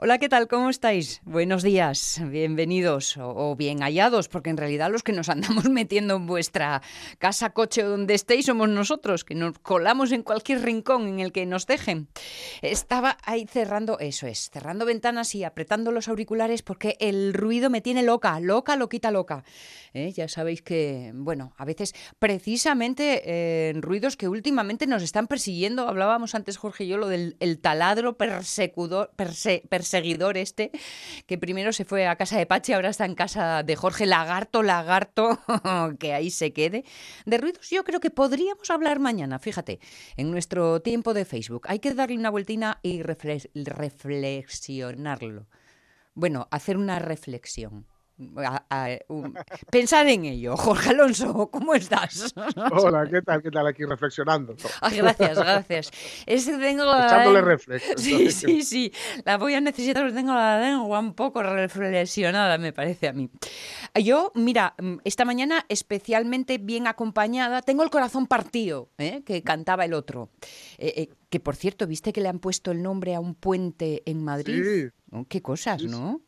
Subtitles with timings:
[0.00, 0.46] Hola, ¿qué tal?
[0.46, 1.20] ¿Cómo estáis?
[1.24, 6.28] Buenos días, bienvenidos o, bien hallados, porque en realidad los que nos andamos metiendo en
[6.28, 6.82] vuestra
[7.18, 11.32] casa, coche o donde estéis somos nosotros, que nos colamos en cualquier rincón en el
[11.32, 12.06] que nos dejen.
[12.62, 17.80] Estaba ahí cerrando, eso es, cerrando ventanas y apretando los auriculares porque el ruido me
[17.80, 19.42] tiene loca, loca, loquita, loca.
[19.94, 20.12] ¿Eh?
[20.12, 26.36] Ya sabéis que, bueno, a veces precisamente eh, ruidos que últimamente nos están persiguiendo, hablábamos
[26.36, 30.70] antes Jorge y yo lo del taladro persecutor, perse, seguidor este,
[31.26, 34.62] que primero se fue a casa de Pachi, ahora está en casa de Jorge Lagarto,
[34.62, 35.38] Lagarto,
[35.98, 36.84] que ahí se quede.
[37.26, 39.80] De ruidos yo creo que podríamos hablar mañana, fíjate,
[40.16, 41.66] en nuestro tiempo de Facebook.
[41.68, 45.46] Hay que darle una vueltina y reflexionarlo.
[46.14, 47.86] Bueno, hacer una reflexión
[49.70, 50.56] pensar en ello.
[50.56, 52.34] Jorge Alonso, ¿cómo estás?
[52.72, 53.42] Hola, ¿qué tal?
[53.42, 54.56] ¿Qué tal aquí reflexionando?
[54.80, 55.90] gracias, gracias.
[56.26, 57.84] Es que tengo Echándole reflex.
[57.96, 58.92] Sí, sí, sí.
[59.24, 63.30] La voy a necesitar tengo la lengua un poco reflexionada, me parece a mí.
[63.94, 69.22] Yo, mira, esta mañana especialmente bien acompañada, tengo el corazón partido, ¿eh?
[69.24, 70.30] que cantaba el otro.
[70.78, 74.02] Eh, eh, que por cierto, ¿viste que le han puesto el nombre a un puente
[74.06, 74.64] en Madrid?
[74.64, 74.88] Sí.
[75.12, 76.20] Oh, qué cosas, ¿no?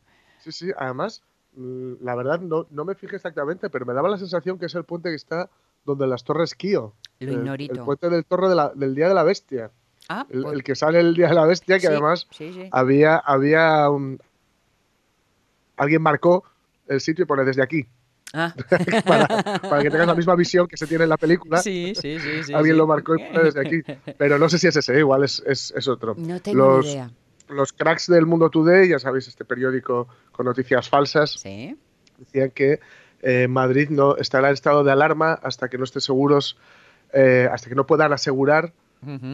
[0.43, 4.17] Sí, sí, además Mm, la verdad no, no me fijé exactamente, pero me daba la
[4.17, 5.49] sensación que es el puente que está
[5.85, 6.93] donde las Torres Kio.
[7.19, 7.73] Lo ignorito.
[7.73, 9.71] El, puente del Torre del Día de la Bestia.
[10.07, 12.27] Ah, el, pues que sale el Día de la Bestia, que además
[12.71, 14.19] había, había un...
[15.77, 16.43] Alguien marcó
[16.87, 17.85] el sitio y pone desde aquí.
[18.33, 18.53] Ah.
[19.05, 21.57] para, que tengas la misma visión que se tiene en la película.
[21.57, 22.53] Sí, sí, sí.
[22.53, 23.81] Alguien lo marcó y pone desde aquí.
[24.17, 26.15] Pero no sé si es ese, igual es, es, es otro.
[26.17, 27.11] No tengo ni idea
[27.55, 31.41] los cracks del Mundo Today, ya sabéis, este periódico con noticias falsas,
[32.17, 32.79] decían que
[33.21, 36.57] eh, Madrid no estará en estado de alarma hasta que no estén seguros,
[37.13, 38.73] eh, hasta que no puedan asegurar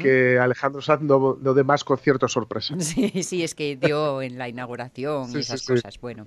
[0.02, 2.76] que Alejandro Sanz no, dé más conciertos sorpresa.
[2.80, 6.00] Sí, sí, es que dio en la inauguración y esas cosas.
[6.00, 6.26] Bueno,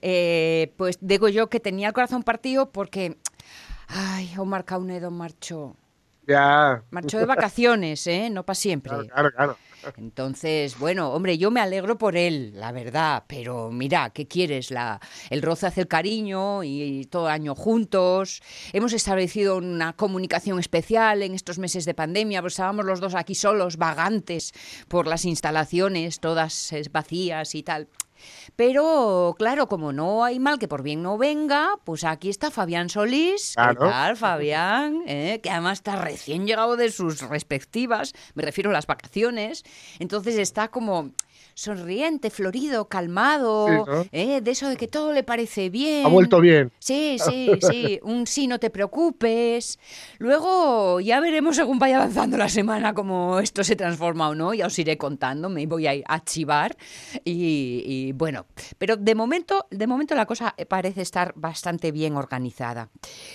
[0.00, 3.18] eh, pues digo yo que tenía el corazón partido porque,
[3.88, 5.76] ay, Omar Caunedo marchó.
[6.26, 6.82] Ya.
[6.90, 8.30] Marchó de vacaciones, ¿eh?
[8.30, 8.92] No para siempre.
[9.08, 9.56] claro, claro.
[9.96, 14.70] Entonces, bueno, hombre, yo me alegro por él, la verdad, pero mira, ¿qué quieres?
[14.70, 18.42] La, el roce hace el cariño y, todo año juntos.
[18.72, 23.34] Hemos establecido una comunicación especial en estos meses de pandemia, pues estábamos los dos aquí
[23.34, 24.52] solos, vagantes
[24.88, 27.88] por las instalaciones, todas vacías y tal.
[28.56, 32.88] Pero, claro, como no hay mal que por bien no venga, pues aquí está Fabián
[32.88, 33.54] Solís.
[33.56, 35.02] ¿Qué tal, Fabián?
[35.06, 35.40] ¿Eh?
[35.42, 39.64] Que además está recién llegado de sus respectivas, me refiero a las vacaciones.
[39.98, 41.12] Entonces está como
[41.60, 44.40] sonriente, florido, calmado, ¿eh?
[44.40, 46.06] de eso de que todo le parece bien.
[46.06, 46.72] Ha vuelto bien.
[46.78, 49.78] Sí, sí, sí, un sí, no te preocupes.
[50.16, 54.66] Luego ya veremos según vaya avanzando la semana cómo esto se transforma o no, ya
[54.66, 56.78] os iré contando, me voy a archivar
[57.26, 58.46] y, bueno,
[58.78, 62.88] pero de momento, de momento la cosa parece estar bastante bien organizada.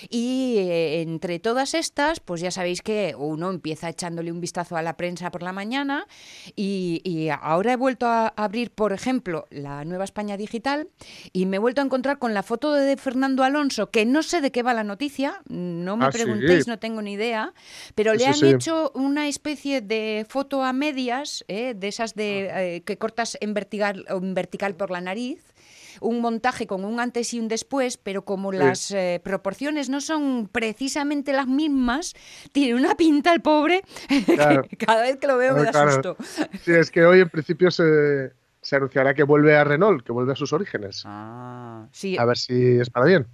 [0.10, 4.82] Y eh, entre todas estas, pues ya sabéis que uno empieza echándole un vistazo a
[4.82, 6.08] la prensa por la mañana
[6.56, 10.88] y, y ahora he vuelto a abrir, por ejemplo, la Nueva España Digital
[11.34, 14.42] y me he vuelto a encontrar con la foto de Fernando Alonso, que no sé
[14.42, 17.54] de qué va la noticia, no me ah, preguntéis, no tengo ni idea,
[17.96, 21.74] pero le han hecho una especie de foto a medias, ¿eh?
[21.76, 22.64] de esas de, ah.
[22.64, 25.55] eh, que cortas en vertical, en vertical por la nariz
[26.02, 30.50] un montaje con un antes y un después, pero como las eh, proporciones no son
[30.52, 32.14] precisamente las mismas,
[32.52, 33.82] tiene una pinta el pobre.
[34.78, 36.18] Cada vez que lo veo me da susto.
[36.64, 40.34] Sí, es que hoy en principio se, se anunciará que vuelve a Renault, que vuelve
[40.34, 41.04] a sus orígenes.
[41.06, 42.18] Ah, sí.
[42.18, 43.28] A ver si es para bien.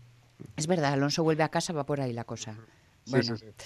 [0.58, 2.58] Es verdad, Alonso vuelve a casa, va por ahí la cosa.
[3.06, 3.38] Bueno.
[3.38, 3.66] Sí, sí,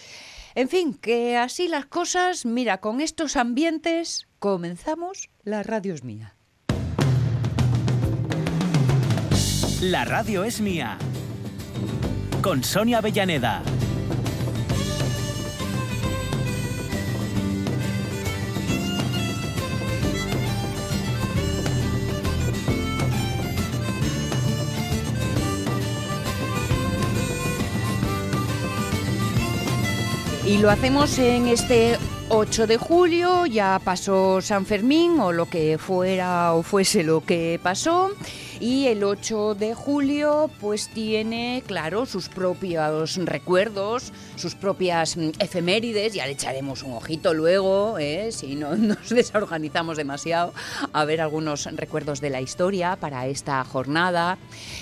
[0.54, 6.36] En fin, que así las cosas, mira, con estos ambientes comenzamos La Radio es mía.
[9.92, 10.98] La radio es mía.
[12.42, 13.62] Con Sonia Avellaneda.
[30.48, 32.00] Y lo hacemos en este
[32.30, 37.60] 8 de julio, ya pasó San Fermín o lo que fuera o fuese lo que
[37.62, 38.10] pasó.
[38.60, 46.14] Y el 8 de julio pues tiene, claro, sus propios recuerdos, sus propias mm, efemérides,
[46.14, 48.32] ya le echaremos un ojito luego, ¿eh?
[48.32, 50.54] si no nos desorganizamos demasiado,
[50.94, 54.38] a ver algunos recuerdos de la historia para esta jornada.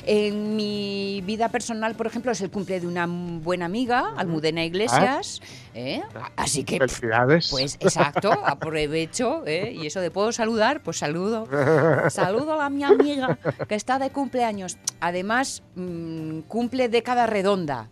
[0.05, 5.41] En mi vida personal, por ejemplo, es el cumple de una buena amiga, Almudena Iglesias.
[5.73, 6.01] ¿Eh?
[6.35, 7.49] Así que, Felicidades.
[7.51, 9.43] pues exacto, aprovecho.
[9.45, 9.71] ¿eh?
[9.73, 11.47] Y eso de puedo saludar, pues saludo.
[12.09, 13.37] Saludo a mi amiga
[13.67, 14.77] que está de cumpleaños.
[14.99, 17.89] Además, mm, cumple década redonda.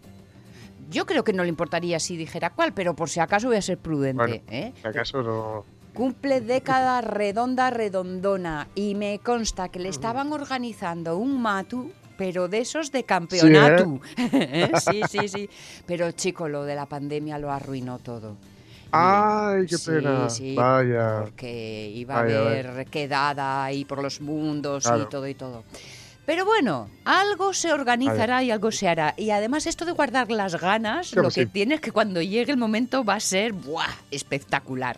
[0.89, 3.61] Yo creo que no le importaría si dijera cuál, pero por si acaso voy a
[3.61, 4.43] ser prudente.
[4.49, 4.73] ¿eh?
[4.81, 5.65] Si acaso no.
[5.93, 8.67] Cumple década redonda, redondona.
[8.75, 11.91] Y me consta que le estaban organizando un matu,
[12.21, 13.99] pero de esos de campeonato.
[14.79, 15.49] Sí, sí, sí.
[15.87, 18.35] Pero chico, lo de la pandemia lo arruinó todo.
[18.91, 20.29] Ay, qué Sí, pena.
[20.29, 21.21] sí, Vaya.
[21.21, 25.63] Porque iba a Vaya, haber quedada ahí por los mundos y todo y todo.
[26.25, 29.15] Pero bueno, algo se organizará y algo se hará.
[29.17, 31.47] Y además esto de guardar las ganas, Claro, lo que sí.
[31.47, 33.87] tiene es que cuando llegue el momento va a ser ¡buah!
[34.11, 34.97] espectacular,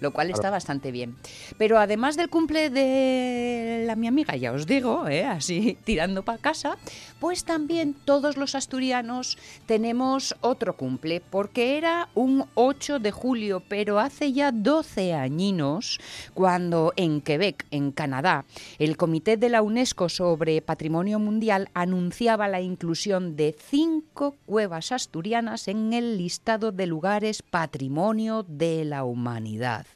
[0.00, 1.16] lo cual está bastante bien.
[1.58, 5.24] Pero además del cumple de la mi amiga, ya os digo, ¿eh?
[5.24, 6.76] así tirando para casa,
[7.22, 14.00] pues también todos los asturianos tenemos otro cumple, porque era un 8 de julio, pero
[14.00, 16.00] hace ya 12 añinos,
[16.34, 18.44] cuando en Quebec, en Canadá,
[18.80, 25.68] el Comité de la UNESCO sobre Patrimonio Mundial anunciaba la inclusión de cinco cuevas asturianas
[25.68, 29.86] en el listado de lugares Patrimonio de la Humanidad.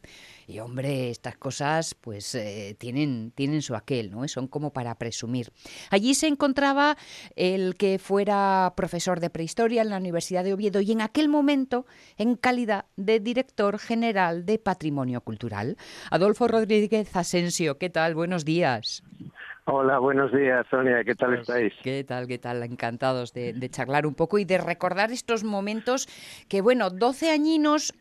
[0.47, 4.27] Y hombre, estas cosas pues eh, tienen, tienen su aquel, ¿no?
[4.29, 5.53] Son como para presumir.
[5.91, 6.97] Allí se encontraba
[7.35, 11.87] el que fuera profesor de prehistoria en la Universidad de Oviedo y en aquel momento
[12.17, 15.77] en calidad de director general de Patrimonio Cultural.
[16.11, 18.15] Adolfo Rodríguez Asensio, ¿qué tal?
[18.15, 19.03] Buenos días.
[19.69, 21.03] Hola, buenos días, Sonia.
[21.03, 21.73] ¿Qué tal estáis?
[21.83, 22.29] ¿Qué tal?
[22.29, 22.63] ¿Qué tal?
[22.63, 26.07] Encantados de, de charlar un poco y de recordar estos momentos
[26.49, 27.93] que, bueno, 12 añinos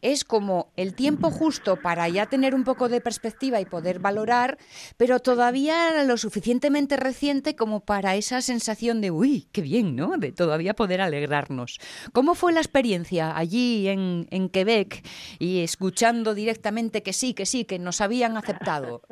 [0.00, 4.58] es como el tiempo justo para ya tener un poco de perspectiva y poder valorar,
[4.96, 10.16] pero todavía lo suficientemente reciente como para esa sensación de, uy, qué bien, ¿no?
[10.18, 11.78] De todavía poder alegrarnos.
[12.12, 15.06] ¿Cómo fue la experiencia allí en, en Quebec
[15.38, 19.02] y escuchando directamente que sí, que sí, que nos habían aceptado?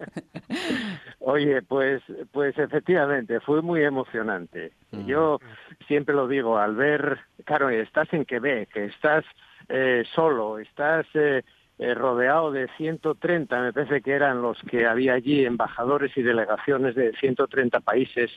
[1.21, 2.00] Oye, pues,
[2.33, 4.73] pues efectivamente, fue muy emocionante.
[4.91, 5.07] Mm.
[5.07, 5.39] Yo
[5.87, 9.25] siempre lo digo, al ver, claro, estás en Quebec, estás
[9.69, 11.43] eh, solo, estás eh,
[11.79, 16.95] eh, rodeado de 130, me parece que eran los que había allí, embajadores y delegaciones
[16.95, 18.31] de 130 países,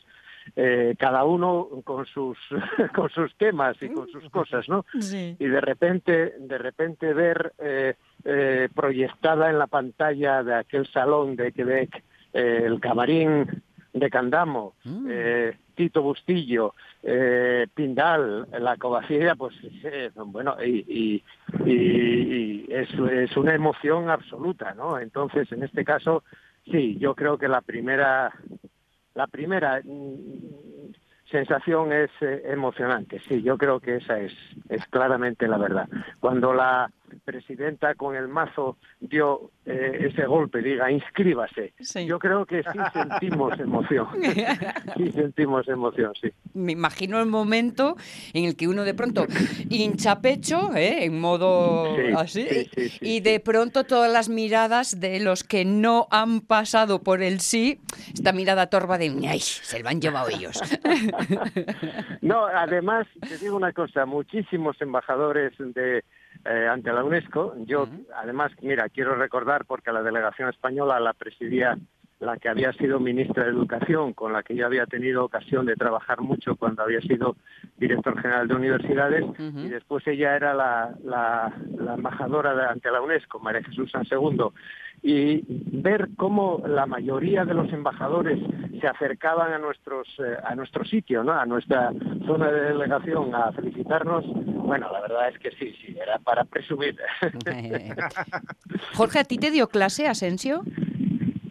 [0.56, 2.38] eh, cada uno con sus,
[2.95, 4.86] con sus temas y con sus cosas, ¿no?
[5.01, 5.36] Sí.
[5.39, 7.95] y de repente de repente ver eh,
[8.25, 13.45] eh, proyectada en la pantalla de aquel salón de Quebec eh, el camarín
[13.94, 15.07] de Candamo, Mm.
[15.09, 21.24] eh, Tito Bustillo, eh, Pindal, la Covacilla, pues eh, bueno, y, y,
[21.65, 25.00] y- y es, es una emoción absoluta, ¿no?
[25.00, 26.24] Entonces, en este caso,
[26.65, 28.31] sí, yo creo que la primera,
[29.15, 30.91] la primera mm,
[31.29, 34.33] sensación es eh, emocionante, sí, yo creo que esa es,
[34.69, 35.88] es claramente la verdad.
[36.19, 36.89] Cuando la
[37.25, 42.06] presidenta con el mazo dio eh, ese golpe, diga, inscríbase, Sí.
[42.06, 44.07] yo creo que sí sentimos emoción,
[44.98, 46.30] sí sentimos emoción, sí.
[46.54, 47.95] me imagino el momento
[48.33, 49.25] en el que uno de pronto
[49.69, 51.06] hincha pecho, ¿eh?
[51.06, 55.44] en modo Sí, así, sí, sí, sí, y de pronto todas las miradas de los
[55.44, 57.80] que no han pasado por el sí,
[58.13, 59.39] esta mirada torva de, ¡ay!
[59.39, 60.60] Se lo han llevado ellos.
[62.21, 66.04] No, además, te digo una cosa, muchísimos embajadores de
[66.45, 71.77] eh, ante la UNESCO, yo además, mira, quiero recordar porque la delegación española la presidía
[72.19, 75.75] la que había sido ministra de Educación, con la que yo había tenido ocasión de
[75.75, 77.36] trabajar mucho cuando había sido
[77.77, 79.60] director general de universidades, Ujú.
[79.60, 84.05] y después ella era la, la, la embajadora de- ante la UNESCO, María Jesús San
[84.05, 84.53] Segundo,
[85.01, 85.43] y
[85.82, 88.39] ver cómo la mayoría de los embajadores
[88.79, 91.34] se acercaban a nuestros eh, a nuestro sitio, ¿no?
[91.34, 91.91] a nuestra
[92.25, 96.96] zona de delegación a felicitarnos, bueno, la verdad es que sí, sí, era para presumir.
[98.96, 100.63] Jorge, ¿a ti te dio clase, Asensio?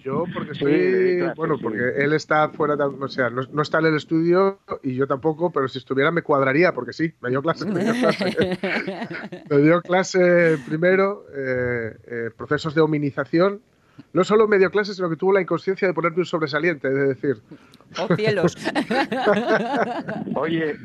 [0.02, 1.62] Yo, porque Sí, claro, bueno, sí.
[1.62, 5.06] porque él está fuera, tam- o sea, no, no está en el estudio y yo
[5.06, 7.64] tampoco, pero si estuviera me cuadraría, porque sí, me dio clase.
[7.66, 8.59] Me dio clase,
[9.50, 13.61] me dio clase primero, eh, eh, procesos de hominización.
[14.14, 16.94] No solo me dio clase, sino que tuvo la inconsciencia de ponerme un sobresaliente, es
[17.21, 17.37] decir,
[17.99, 18.56] ¡Oh, cielos!
[20.35, 20.76] Oye,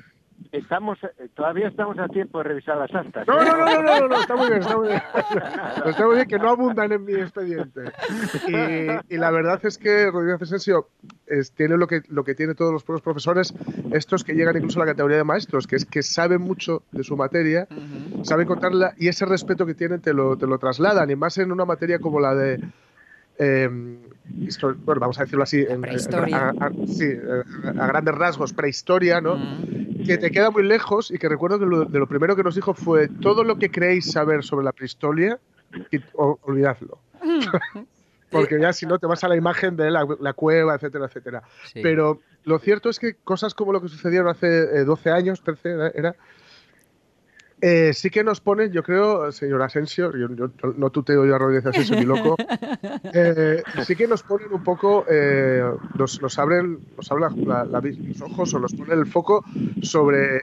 [0.51, 0.97] estamos
[1.35, 3.27] todavía estamos a tiempo de revisar las actas.
[3.27, 5.01] No, no, no, no, no, está muy bien, está muy bien.
[5.85, 7.81] está muy bien que no abundan en mi expediente.
[9.09, 10.89] Y, la verdad es que Rodríguez Asensio
[11.55, 13.53] tiene lo que, lo que tiene todos los profesores,
[13.91, 17.03] estos que llegan incluso a la categoría de maestros, que es que saben mucho de
[17.03, 17.67] su materia,
[18.23, 21.51] saben contarla y ese respeto que tienen te lo, te lo trasladan, y más en
[21.51, 22.59] una materia como la de
[23.39, 23.69] eh,
[24.83, 27.05] bueno, vamos a decirlo así, en, a, sí,
[27.79, 29.37] a, grandes rasgos, prehistoria, ¿no?
[29.37, 29.86] Mm.
[30.07, 32.55] Que te queda muy lejos y que recuerdo que lo, de lo primero que nos
[32.55, 35.39] dijo fue todo lo que creéis saber sobre la prehistoria,
[36.13, 36.99] olvidadlo.
[37.23, 37.85] Mm.
[38.29, 41.43] Porque ya si no te vas a la imagen de la, cueva, etcétera, etcétera.
[41.75, 45.91] Pero lo cierto es que cosas como lo que sucedieron hace 12 eh, años, 13
[45.95, 46.15] era,
[47.61, 50.27] eh, sí que nos ponen, yo creo, señor Asensio, yo,
[50.75, 52.35] no tuteo yo a Rodríguez Asensio ni loco,
[53.13, 55.63] eh, sí que nos ponen un poco, eh,
[55.97, 59.43] nos, abren, nos habla los ojos o nos ponen el foco
[59.81, 60.41] sobre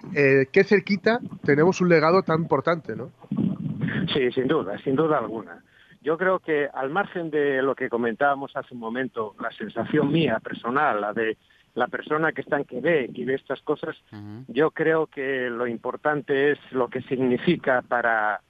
[0.51, 3.11] qué cerquita tenemos un legado tan importante, ¿no?
[4.13, 5.63] Sí, sin duda, sin duda alguna.
[6.03, 10.39] Yo creo que al margen de lo que comentábamos hace un momento, la sensación mía
[10.41, 11.39] personal, la de
[11.75, 13.97] la persona que está en Quebec y ve estas cosas,
[14.49, 18.41] yo creo que lo importante es lo que significa para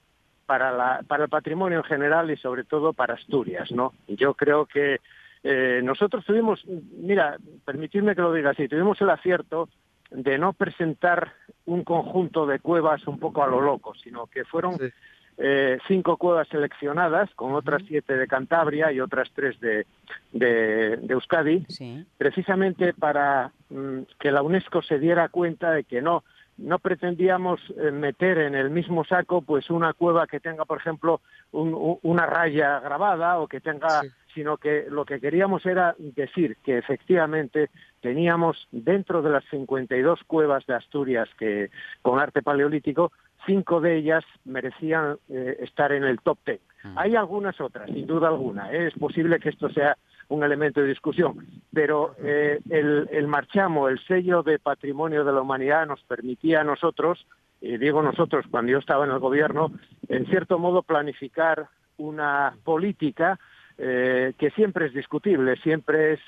[0.47, 3.95] para, la, para el patrimonio en general y sobre todo para Asturias, ¿no?
[4.09, 5.01] Yo creo que
[5.43, 9.69] eh, nosotros tuvimos, mira, permitidme que lo diga así, tuvimos el acierto
[10.11, 11.33] de no presentar
[11.67, 14.77] un conjunto de cuevas un poco a lo loco, sino que fueron
[15.37, 19.87] eh, cinco cuevas seleccionadas, con otras siete de Cantabria y otras tres de,
[20.33, 21.67] de, Euskadi,
[22.17, 26.23] precisamente para mm, que la UNESCO se diera cuenta de que no,
[26.57, 31.21] no pretendíamos eh, meter en el mismo saco pues una cueva que tenga, por ejemplo,
[31.53, 34.03] una raya grabada o que tenga,
[34.35, 40.67] sino que lo que queríamos era decir que efectivamente teníamos dentro de las 52 cuevas
[40.67, 41.71] de Asturias que
[42.03, 43.13] con arte paleolítico
[43.47, 46.59] cinco de ellas merecían eh, estar en el top ten.
[46.83, 46.99] Mm.
[46.99, 48.73] Hay algunas otras, sin duda alguna.
[48.73, 48.89] ¿eh?
[48.89, 49.97] Es posible que esto sea
[50.29, 55.43] un elemento de discusión, pero eh, el, el, marchamo, el sello de patrimonio de la
[55.43, 57.27] humanidad nos permitía a nosotros,
[57.61, 59.71] y digo nosotros cuando yo estaba en el gobierno,
[60.09, 61.67] en cierto modo planificar
[61.99, 63.39] una política
[63.77, 66.21] que siempre es discutible, siempre es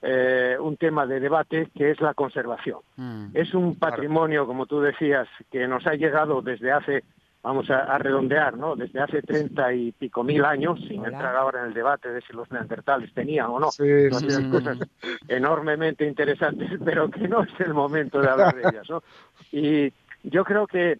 [0.00, 2.78] eh, un tema de debate que es la conservación.
[2.96, 3.30] Mm.
[3.34, 7.02] Es un patrimonio, como tú decías, que nos ha llegado desde hace,
[7.42, 8.76] vamos a, redondear, ¿no?
[8.76, 12.32] Desde hace treinta y pico mil años, sin entrar ahora en el debate de si
[12.32, 13.72] los neandertales tenían o no.
[13.72, 13.84] Sí,
[14.52, 14.78] cosas
[15.26, 19.02] enormemente interesantes, pero que no es el momento de hablar de ellas, ¿no?
[19.50, 20.98] Y yo creo que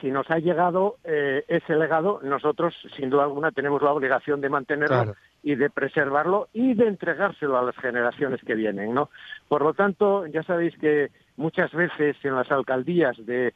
[0.00, 4.48] si nos ha llegado eh, ese legado, nosotros, sin duda alguna, tenemos la obligación de
[4.48, 9.10] mantenerlo y de preservarlo y de entregárselo a las generaciones que vienen, ¿no?
[9.48, 13.52] Por lo tanto, ya sabéis que muchas veces en las alcaldías de,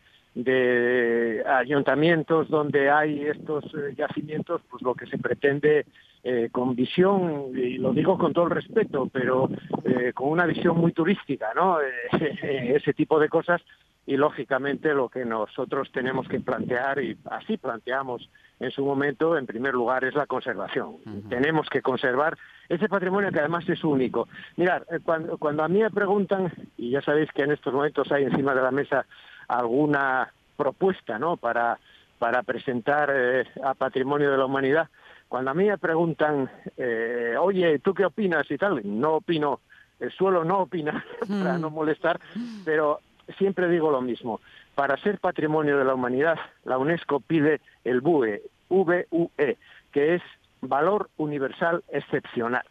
[1.46, 5.84] ayuntamientos donde hay estos eh, yacimientos, pues lo que se pretende
[6.24, 9.50] eh, con visión, y lo digo con todo el respeto, pero
[9.84, 11.78] eh, con una visión muy turística, ¿no?
[12.12, 13.60] ese tipo de cosas
[14.06, 18.28] y lógicamente lo que nosotros tenemos que plantear y así planteamos
[18.62, 20.98] en su momento, en primer lugar, es la conservación.
[21.28, 22.38] Tenemos que conservar
[22.68, 24.28] ese patrimonio que además es único.
[24.56, 28.10] Mirad, eh, cuando, cuando a mí me preguntan, y ya sabéis que en estos momentos
[28.12, 29.04] hay encima de la mesa
[29.48, 31.36] alguna propuesta ¿no?
[31.36, 31.80] para,
[32.20, 34.88] para presentar eh, a patrimonio de la humanidad,
[35.28, 38.80] cuando a mí me preguntan, eh, oye, ¿tú qué opinas y tal?
[38.84, 39.58] No opino,
[39.98, 42.20] el suelo no opina, para no molestar,
[42.64, 43.00] pero
[43.38, 44.40] siempre digo lo mismo.
[44.74, 48.42] Para ser patrimonio de la humanidad, la UNESCO pide el BUE,
[48.72, 49.58] VUE,
[49.92, 50.22] que es
[50.62, 52.64] valor universal excepcional.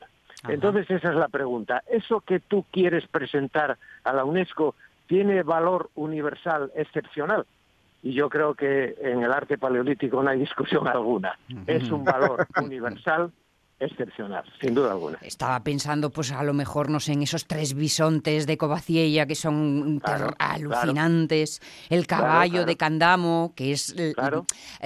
[0.48, 1.84] Entonces esa es la pregunta.
[1.88, 4.76] ¿Eso que tú quieres presentar a la UNESCO
[5.08, 7.46] tiene valor universal excepcional?
[8.02, 11.38] Y yo creo que en el arte paleolítico no hay discusión alguna.
[11.68, 13.32] Es un valor universal
[13.82, 15.18] excepcional, sin duda alguna.
[15.22, 19.36] Estaba pensando, pues a lo mejor, no sé, en esos tres bisontes de Covaciella que
[19.36, 20.02] son
[20.38, 24.14] alucinantes, el caballo de Candamo, que es eh,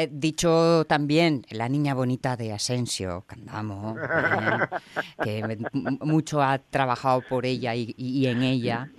[0.10, 4.68] dicho también la niña bonita de Asensio, Candamo, eh,
[5.24, 5.58] que
[6.00, 8.90] mucho ha trabajado por ella y en ella.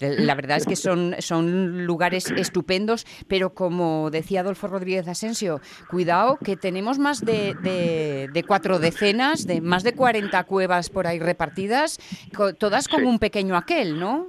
[0.00, 6.38] La verdad es que son, son lugares estupendos, pero como decía Adolfo Rodríguez Asensio, cuidado
[6.44, 7.54] que tenemos más de,
[8.32, 11.98] de, cuatro decenas, de más de 40 cuevas por ahí repartidas,
[12.58, 14.28] todas como un pequeño aquel, ¿no?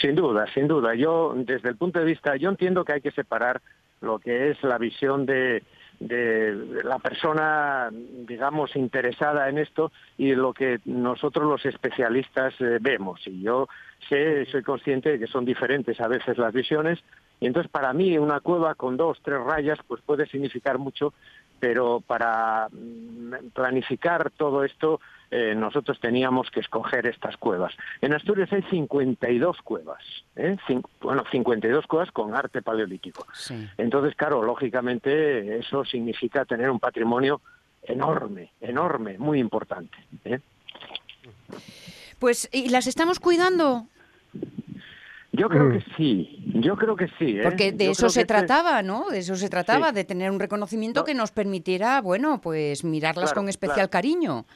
[0.00, 0.94] Sin duda, sin duda.
[0.94, 3.60] Yo, desde el punto de vista, yo entiendo que hay que separar
[4.00, 5.62] lo que es la visión de,
[6.00, 13.26] de la persona, digamos, interesada en esto y lo que nosotros los especialistas eh, vemos.
[13.26, 13.68] Y yo
[14.08, 17.00] sé, soy consciente de que son diferentes a veces las visiones.
[17.40, 21.14] Y entonces, para mí, una cueva con dos, tres rayas, pues puede significar mucho,
[21.58, 27.74] pero para mm, planificar todo esto eh, nosotros teníamos que escoger estas cuevas.
[28.00, 30.02] En Asturias hay 52 cuevas,
[30.36, 30.56] ¿eh?
[31.00, 33.26] bueno, 52 cuevas con arte paleolítico.
[33.76, 37.42] Entonces, claro, lógicamente eso significa tener un patrimonio
[37.82, 39.98] enorme, enorme, muy importante.
[40.24, 40.40] ¿eh?
[42.18, 43.86] Pues, ¿y las estamos cuidando?
[45.32, 47.38] Yo creo que sí, yo creo que sí.
[47.42, 49.10] Porque de eso se trataba, ¿no?
[49.10, 53.48] De eso se trataba, de tener un reconocimiento que nos permitiera, bueno, pues mirarlas con
[53.48, 54.46] especial cariño.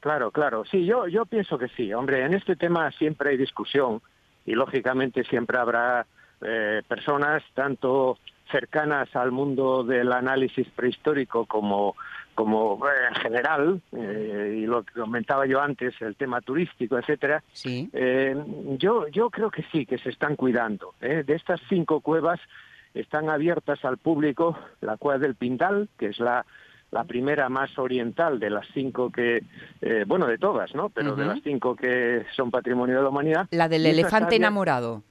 [0.00, 0.64] Claro, claro.
[0.64, 1.92] Sí, yo, yo pienso que sí.
[1.92, 4.00] Hombre, en este tema siempre hay discusión
[4.46, 6.06] y lógicamente siempre habrá
[6.40, 8.18] eh, personas tanto
[8.50, 11.94] cercanas al mundo del análisis prehistórico como
[12.34, 17.44] como eh, en general, eh, y lo que comentaba yo antes, el tema turístico, etcétera,
[17.52, 17.90] sí.
[18.78, 20.94] yo, yo creo que sí, que se están cuidando.
[21.00, 22.40] De estas cinco cuevas
[22.94, 26.46] están abiertas al público la cueva del Pindal, que es la
[26.90, 29.44] la primera más oriental de las cinco que,
[29.80, 30.88] eh, bueno, de todas, ¿no?
[30.88, 33.46] Pero de las cinco que son patrimonio de la humanidad.
[33.50, 35.02] La del elefante enamorado.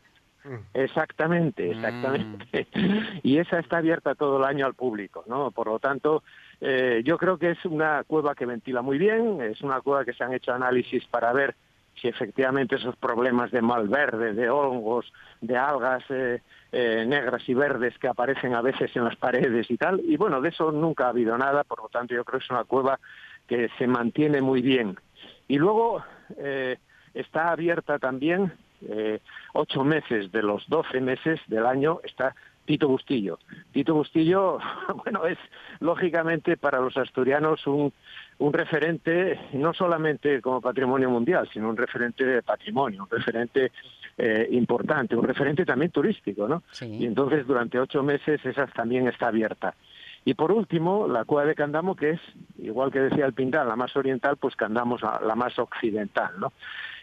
[0.74, 1.72] Exactamente, mm.
[1.72, 2.68] exactamente.
[3.24, 5.52] Y esa está abierta todo el año al público, ¿no?
[5.52, 6.24] Por lo tanto,
[6.62, 10.14] eh, yo creo que es una cueva que ventila muy bien, es una cueva que
[10.14, 11.56] se han hecho análisis para ver
[12.02, 17.54] si efectivamente esos problemas de mal verde, de hongos, de algas eh, eh, negras y
[17.54, 21.06] verdes que aparecen a veces en las paredes y tal, y bueno, de eso nunca
[21.06, 23.00] ha habido nada, por lo tanto yo creo que es una cueva
[23.48, 24.98] que se mantiene muy bien.
[25.48, 26.04] Y luego
[26.38, 26.78] eh,
[27.14, 28.54] está abierta también
[29.54, 32.34] ocho meses de los doce meses del año está
[32.70, 33.40] Tito Bustillo.
[33.72, 34.60] Tito Bustillo,
[35.04, 35.40] bueno, es
[35.80, 37.92] lógicamente para los asturianos un,
[38.38, 43.72] un referente no solamente como patrimonio mundial, sino un referente de patrimonio, un referente
[44.20, 46.62] eh, importante, un referente también turístico, ¿no?
[46.82, 49.76] Y entonces durante ocho meses esa también está abierta.
[50.26, 52.22] Y por último, la cueva de Candamo, que es,
[52.58, 56.52] igual que decía el Pindal, la más oriental, pues Candamo la, la más occidental, ¿no?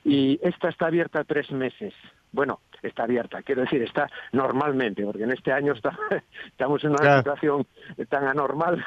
[0.04, 1.94] Y esta está abierta tres meses.
[2.32, 3.42] Bueno, está abierta.
[3.42, 5.96] Quiero decir, está normalmente, porque en este año está,
[6.46, 7.66] estamos en una situación
[8.08, 8.84] tan anormal.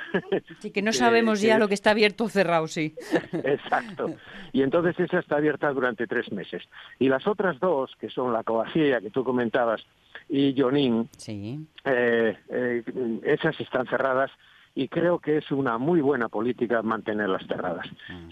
[0.60, 2.96] Sí, que no sabemos ya lo que está abierto o cerrado, sí.
[3.44, 4.16] Exacto.
[4.52, 6.64] Y entonces esa está abierta durante tres meses.
[7.00, 9.86] Y las otras dos, que son la Covacía, que tú comentabas,
[10.28, 11.66] y Jonín, sí.
[11.86, 12.84] Eh, eh,
[13.24, 14.32] esas están cerradas
[14.80, 17.86] y creo que es una muy buena política mantenerlas cerradas.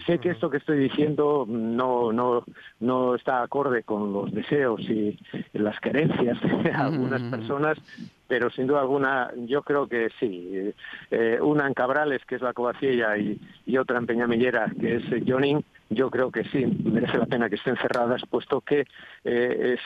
[0.06, 2.42] Sé que esto que estoy diciendo no, no,
[2.80, 5.18] no está acorde con los deseos y
[5.52, 7.76] las querencias de algunas personas,
[8.26, 10.72] pero sin duda alguna yo creo que sí.
[11.10, 15.04] Eh, una en Cabrales, que es la Covacilla, y, y otra en Peñamillera, que es
[15.26, 18.86] Jonin, yo creo que sí, merece la pena que estén cerradas, puesto que
[19.24, 19.76] eh,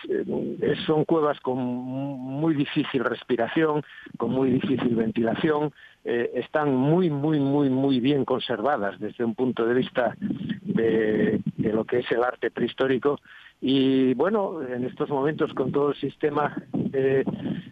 [0.86, 3.82] son cuevas con muy difícil respiración,
[4.16, 5.72] con muy difícil ventilación,
[6.04, 10.16] eh, están muy, muy, muy, muy bien conservadas desde un punto de vista
[10.62, 13.20] de, lo que es el arte prehistórico.
[13.60, 17.24] Y bueno, en estos momentos con todo el sistema de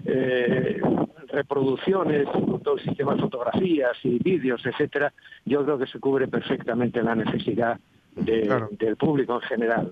[0.05, 0.81] eh,
[1.29, 5.13] reproducciones, con todo el sistema de fotografías y vídeos, etcétera,
[5.45, 7.81] yo creo que se cubre perfectamente la necesidad
[8.15, 9.89] del público en general.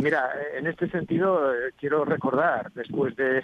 [0.00, 3.42] Mira, en este sentido eh, quiero recordar, después de,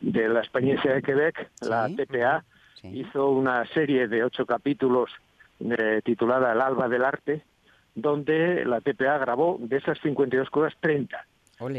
[0.00, 2.44] de, la experiencia de Quebec, la TPA
[2.84, 5.10] hizo una serie de ocho capítulos
[5.60, 7.42] eh, titulada El alba del arte,
[7.94, 11.26] donde la TPA grabó de esas 52 cosas 30.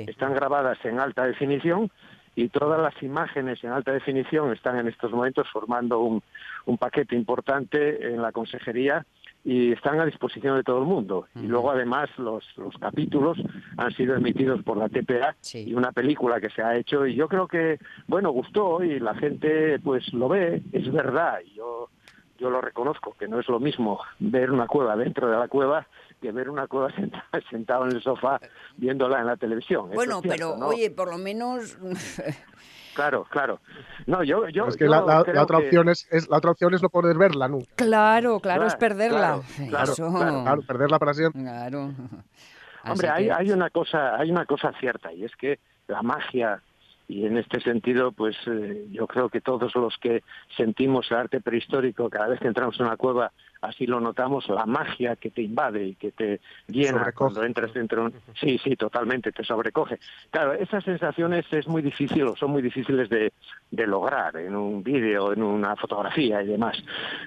[0.08, 1.90] Están grabadas en alta definición
[2.36, 6.22] y todas las imágenes en alta definición están en estos momentos formando un,
[6.66, 9.06] un paquete importante en la consejería
[9.44, 11.28] y están a disposición de todo el mundo.
[11.36, 13.38] Y luego además los, los capítulos
[13.78, 17.06] han sido emitidos por la TPA y una película que se ha hecho.
[17.06, 21.56] Y yo creo que, bueno, gustó y la gente pues lo ve, es verdad, y
[21.56, 21.90] yo,
[22.38, 25.88] yo lo reconozco, que no es lo mismo ver una cueva dentro de la cueva
[26.22, 26.90] que ver una cueva
[27.50, 28.40] sentado en el sofá
[28.78, 29.90] viéndola en la televisión.
[29.94, 31.78] Bueno, pero oye, por lo menos
[33.00, 33.62] Claro, claro.
[34.08, 37.18] No, yo, yo, es que la, otra opción es, la otra opción es no poder
[37.18, 37.70] verla nunca.
[37.78, 39.40] Claro, claro, es perderla.
[39.70, 41.42] Claro, claro, perderla para siempre.
[41.42, 41.94] Claro.
[42.84, 46.62] Hombre, hay, hay una cosa, hay una cosa cierta y es que la magia
[47.08, 50.22] y en este sentido, pues eh, yo creo que todos los que
[50.58, 54.66] sentimos el arte prehistórico, cada vez que entramos en una cueva, así lo notamos, la
[54.66, 58.12] magia que te invade y que te llena cuando entras dentro.
[58.40, 60.00] Sí, sí, totalmente, te sobrecoge.
[60.32, 63.34] Claro, esas sensaciones es muy difícil o son muy difíciles de,
[63.72, 66.78] de lograr en un vídeo, en una fotografía y demás.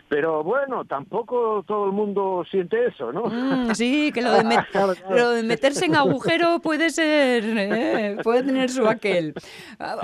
[0.08, 3.24] Pero bueno, tampoco todo el mundo siente eso, ¿no?
[3.24, 4.44] Mm, sí, que lo de,
[5.44, 8.16] meterse en agujero puede ser, ¿eh?
[8.22, 9.34] puede tener su aquel.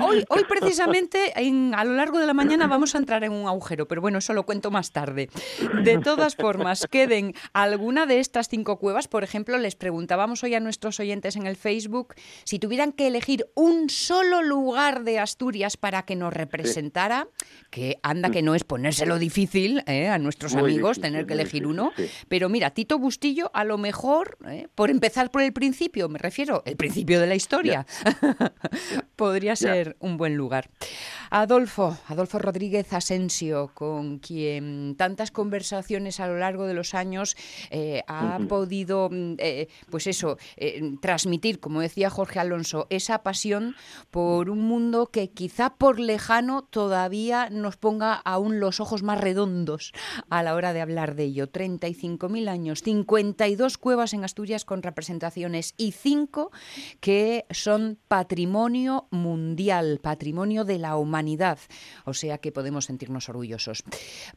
[0.00, 3.46] Hoy, hoy precisamente, en, a lo largo de la mañana vamos a entrar en un
[3.46, 5.28] agujero, pero bueno, eso lo cuento más tarde.
[5.82, 9.07] De todas formas, queden alguna de estas cinco cuevas.
[9.09, 13.46] Por ejemplo, les preguntábamos hoy a nuestros oyentes en el Facebook si tuvieran que elegir
[13.54, 17.28] un solo lugar de Asturias para que nos representara,
[17.70, 20.09] que anda que no es ponérselo difícil ¿eh?
[20.09, 21.92] a nuestros amigos tener que elegir uno.
[22.28, 24.66] Pero mira, Tito Bustillo, a lo mejor, ¿eh?
[24.74, 27.87] por empezar por el principio, me refiero, el principio de la historia,
[29.16, 30.68] podría ser un buen lugar.
[31.31, 37.36] Adolfo, Adolfo Rodríguez Asensio, con quien tantas conversaciones a lo largo de los años
[37.70, 43.74] eh, ha podido, mm, eh, pues eso, eh, transmitir, como decía Jorge Alonso, esa pasión
[44.10, 49.92] por un mundo que quizá por lejano todavía nos ponga aún los ojos más redondos
[50.30, 51.50] a la hora de hablar de ello.
[51.50, 56.50] 35.000 años, 52 cuevas en Asturias con representaciones y 5
[57.00, 61.58] que son patrimonio mundial, patrimonio de la humanidad
[62.04, 63.84] o sea que podemos sentirnos orgullosos.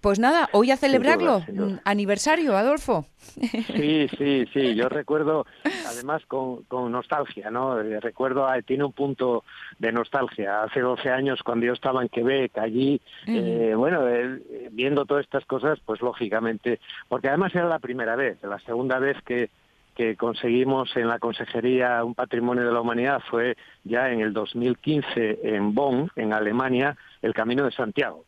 [0.02, 1.44] Pues nada, hoy a celebrarlo,
[1.86, 3.06] aniversario, Adolfo.
[3.18, 5.46] Sí, sí, sí, yo recuerdo,
[5.88, 7.80] además con, nostalgia, ¿no?
[7.80, 9.44] Eh, recuerdo, ah, tiene un punto
[9.80, 10.64] de nostalgia.
[10.64, 15.46] Hace 12 años, cuando yo estaba en Quebec, allí, eh, bueno, eh, viendo todas estas
[15.46, 19.50] cosas, pues lógicamente, porque además era la primera vez, la segunda vez que
[19.96, 25.40] que conseguimos en la Consejería un Patrimonio de la Humanidad fue ya en el 2015
[25.44, 28.26] en Bonn, en Alemania, el Camino de Santiago.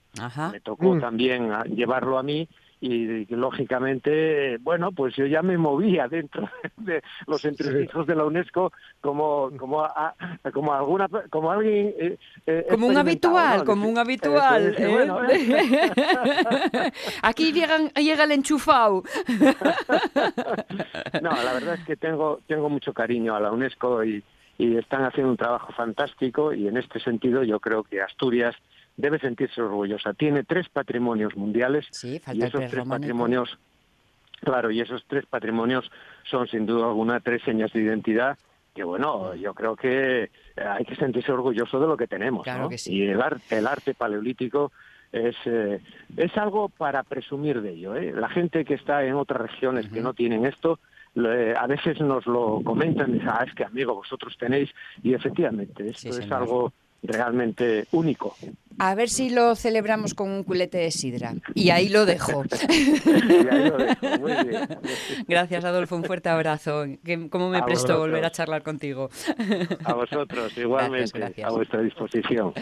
[0.51, 0.99] Me tocó mm.
[0.99, 2.47] también llevarlo a mí
[2.85, 8.73] y lógicamente, bueno, pues yo ya me movía dentro de los entresijos de la UNESCO
[8.99, 9.87] como como
[10.51, 14.75] como alguna como alguien eh, eh, como un habitual, como un habitual.
[14.77, 15.07] ¿eh?
[17.21, 19.03] Aquí llegan, llega el enchufado.
[21.21, 24.21] no, la verdad es que tengo tengo mucho cariño a la UNESCO y
[24.57, 28.55] y están haciendo un trabajo fantástico y en este sentido yo creo que Asturias
[28.97, 30.13] debe sentirse orgullosa.
[30.13, 33.57] Tiene tres patrimonios mundiales y esos tres patrimonios,
[34.41, 35.89] claro, y esos tres patrimonios
[36.23, 38.37] son sin duda alguna tres señas de identidad
[38.73, 42.43] que bueno, yo creo que hay que sentirse orgulloso de lo que tenemos,
[42.87, 44.71] Y el arte, el arte paleolítico
[45.11, 45.79] es, eh,
[46.17, 47.95] es algo para presumir de ello.
[47.95, 48.11] ¿eh?
[48.15, 50.79] La gente que está en otras regiones que no tienen esto,
[51.15, 54.71] a veces nos lo comentan, y dicen, ah, es que amigo, vosotros tenéis,
[55.03, 56.73] y efectivamente, esto es algo
[57.03, 58.35] realmente único.
[58.79, 61.33] A ver si lo celebramos con un culete de sidra.
[61.53, 62.43] Y ahí lo dejo.
[65.27, 65.95] Gracias, Adolfo.
[65.95, 66.85] Un fuerte abrazo.
[67.29, 69.09] ¿Cómo me presto volver a charlar contigo?
[69.83, 71.43] A vosotros, igualmente.
[71.43, 72.53] A vuestra disposición.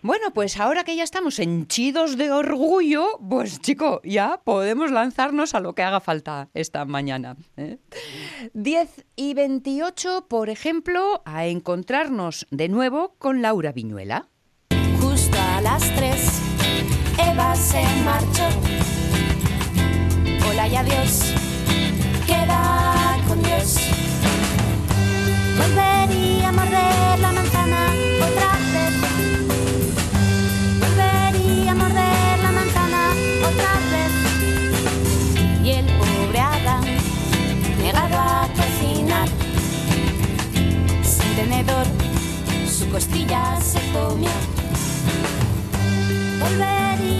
[0.00, 5.60] Bueno, pues ahora que ya estamos henchidos de orgullo, pues chico, ya podemos lanzarnos a
[5.60, 7.36] lo que haga falta esta mañana.
[8.52, 9.04] 10 ¿eh?
[9.16, 14.28] y 28, por ejemplo, a encontrarnos de nuevo con Laura Viñuela.
[15.00, 16.42] Justo a las 3,
[17.32, 18.46] Eva se marchó.
[20.48, 21.34] Hola y adiós,
[22.24, 23.80] queda con Dios.
[25.58, 27.27] Volvería a morder
[42.66, 44.28] su costilla se comió.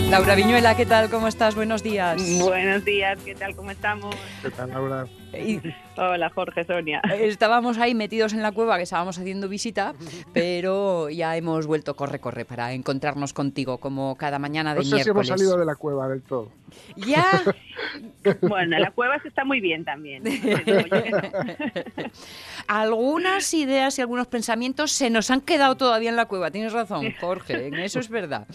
[0.09, 1.09] Laura Viñuela, ¿qué tal?
[1.09, 1.55] ¿Cómo estás?
[1.55, 2.21] Buenos días.
[2.39, 3.55] Buenos días, ¿qué tal?
[3.55, 4.13] ¿Cómo estamos?
[4.41, 5.07] ¿Qué tal, Laura?
[5.97, 7.01] Hola, Jorge, Sonia.
[7.19, 9.93] Estábamos ahí metidos en la cueva que estábamos haciendo visita,
[10.33, 15.03] pero ya hemos vuelto corre, corre para encontrarnos contigo como cada mañana de no sé
[15.03, 16.49] si hemos salido de la cueva del todo.
[16.95, 17.43] Ya.
[18.41, 20.23] bueno, la cueva está muy bien también.
[22.69, 26.51] Algunas ideas y algunos pensamientos se nos han quedado todavía en la cueva.
[26.51, 28.45] Tienes razón, Jorge, en eso es verdad.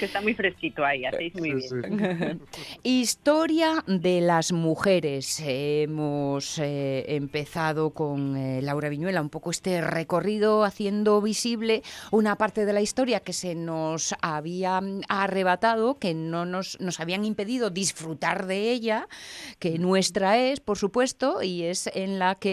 [0.00, 2.40] que está muy fresquito ahí, hacéis muy bien.
[2.82, 10.64] Historia de las mujeres hemos eh, empezado con eh, Laura Viñuela un poco este recorrido
[10.64, 16.80] haciendo visible una parte de la historia que se nos había arrebatado, que no nos,
[16.80, 19.06] nos habían impedido disfrutar de ella,
[19.60, 22.47] que nuestra es, por supuesto, y es en la que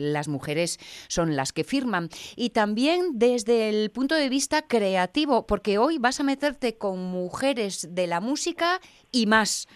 [0.00, 2.08] las mujeres son las que firman.
[2.36, 7.94] Y también desde el punto de vista creativo, porque hoy vas a meterte con mujeres
[7.94, 9.68] de la música y más.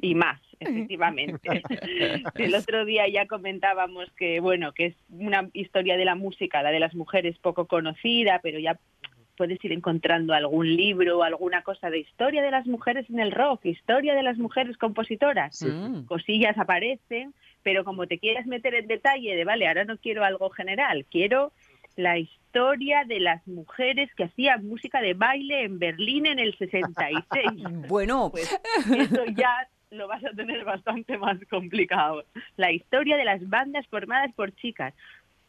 [0.00, 1.62] Y más efectivamente.
[2.34, 6.70] El otro día ya comentábamos que, bueno, que es una historia de la música, la
[6.70, 8.78] de las mujeres poco conocida, pero ya
[9.38, 13.32] puedes ir encontrando algún libro o alguna cosa de historia de las mujeres en el
[13.32, 15.64] rock, historia de las mujeres compositoras.
[16.06, 20.50] Cosillas aparecen, pero como te quieres meter en detalle de, vale, ahora no quiero algo
[20.50, 21.52] general, quiero
[21.96, 27.28] la historia de las mujeres que hacían música de baile en Berlín en el 66.
[27.88, 32.24] bueno, pues eso ya lo vas a tener bastante más complicado.
[32.56, 34.94] La historia de las bandas formadas por chicas.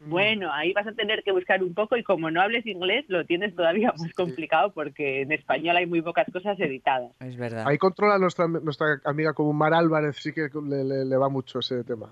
[0.06, 3.26] Bueno, ahí vas a tener que buscar un poco y como no hables inglés lo
[3.26, 7.12] tienes todavía más complicado porque en español hay muy pocas cosas editadas.
[7.20, 7.66] Es verdad.
[7.68, 12.10] Ahí controla nuestra, nuestra amiga como Mar Álvarez, sí que le, va mucho ese tema.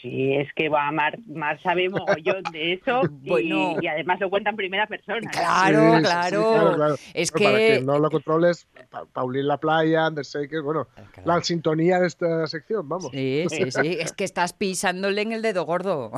[0.00, 4.56] Sí, es que va Mar, Mar sabe mogollón de eso y, además lo cuenta en
[4.56, 5.28] primera persona.
[5.30, 6.94] Claro, claro.
[7.14, 7.44] Es que...
[7.44, 8.68] Para que no lo controles,
[9.12, 13.10] Paulín La Playa, Undertaker, bueno, ah, la sintonía de esta sección, vamos.
[13.10, 16.12] Sí, sí, sí, es que estás pisándole en el dedo gordo.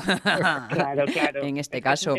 [0.69, 1.43] claro claro.
[1.45, 2.15] En este caso.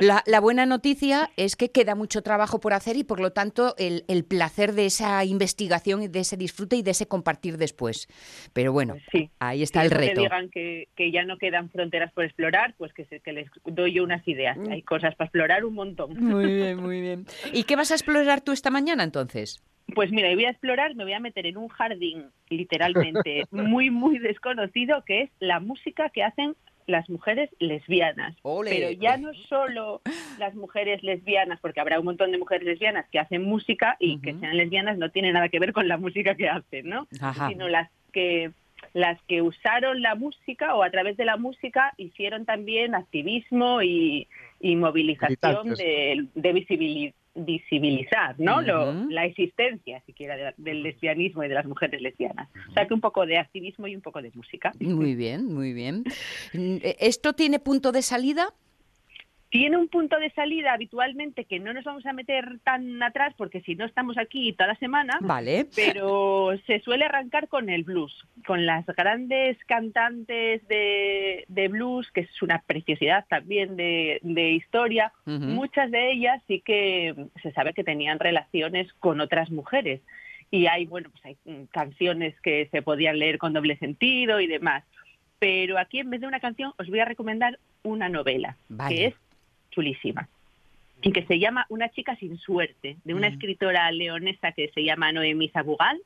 [0.00, 4.02] La, buena noticia es que queda mucho trabajo por hacer y por lo tanto el,
[4.24, 8.08] placer de esa investigación y de ese disfrute y de ese compartir después.
[8.52, 8.96] Pero bueno,
[9.38, 10.14] ahí está el reto.
[10.14, 14.04] Que digan que, ya no quedan fronteras por explorar, pues que, que les doy yo
[14.04, 14.56] unas ideas.
[14.56, 14.70] Mm.
[14.70, 16.18] Hay cosas para explorar un montón.
[16.18, 17.26] Muy bien, muy bien.
[17.52, 19.62] ¿Y qué vas a explorar tú esta mañana entonces?
[19.94, 24.18] Pues mira, voy a explorar, me voy a meter en un jardín literalmente muy, muy
[24.18, 26.54] desconocido, que es la música que hacen
[26.86, 28.36] las mujeres lesbianas.
[28.64, 30.02] Pero ya no solo
[30.38, 34.34] las mujeres lesbianas, porque habrá un montón de mujeres lesbianas que hacen música y que
[34.34, 37.06] sean lesbianas no tiene nada que ver con la música que hacen, ¿no?
[37.48, 38.50] Sino las que
[38.94, 44.28] las que usaron la música o a través de la música hicieron también activismo y,
[44.60, 48.60] movilización de, de, visibilidad visibilizar ¿no?
[48.60, 52.48] la existencia siquiera del lesbianismo y de las mujeres lesbianas.
[52.70, 54.72] O sea que un poco de activismo y un poco de música.
[54.80, 56.04] Muy bien, muy bien.
[56.52, 58.52] ¿Esto tiene punto de salida?
[59.52, 63.60] Tiene un punto de salida habitualmente que no nos vamos a meter tan atrás porque
[63.60, 65.18] si no estamos aquí toda la semana.
[65.20, 65.66] Vale.
[65.76, 72.42] Pero se suele arrancar con el blues, con las grandes cantantes de, blues, que es
[72.42, 74.20] una preciosidad también de,
[74.54, 75.12] historia.
[75.26, 80.00] Muchas de ellas sí que se sabe que tenían relaciones con otras mujeres.
[80.50, 84.82] Y hay, bueno, pues hay canciones que se podían leer con doble sentido y demás.
[85.38, 88.56] Pero aquí en vez de una canción os voy a recomendar una novela,
[88.88, 89.14] que es
[89.72, 90.28] chulísima.
[91.02, 95.10] Y que se llama Una chica sin suerte, de una escritora leonesa que se llama
[95.10, 96.00] Noemí Zabugal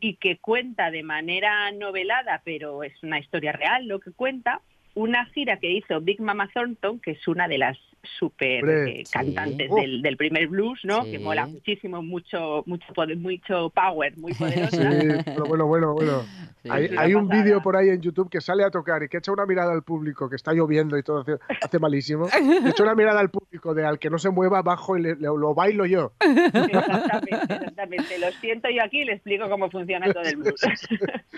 [0.00, 4.60] y que cuenta de manera novelada, pero es una historia real lo que cuenta,
[4.94, 7.78] una gira que hizo Big Mama Thornton, que es una de las
[8.18, 11.04] super eh, cantantes del, del, primer blues, ¿no?
[11.04, 14.92] Que mola muchísimo, mucho, mucho poder, mucho power, muy poderosa.
[14.92, 15.08] Sí,
[15.46, 16.24] bueno, bueno, bueno.
[16.68, 19.46] hay, un vídeo por ahí en YouTube que sale a tocar y que echa una
[19.46, 21.24] mirada al público, que está lloviendo y todo,
[21.62, 22.28] hace, malísimo.
[22.66, 25.86] Echa una mirada al público de al que no se mueva abajo y lo bailo
[25.86, 26.12] yo.
[26.20, 28.18] Exactamente, exactamente.
[28.18, 30.60] Lo siento yo aquí y le explico cómo funciona todo el blues.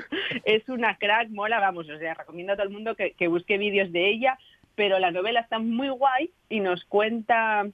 [0.45, 3.59] es una crack, mola, vamos, o sea, recomiendo a todo el mundo que, que busque
[3.59, 4.39] vídeos de ella
[4.81, 7.67] pero la novela está muy guay y nos cuenta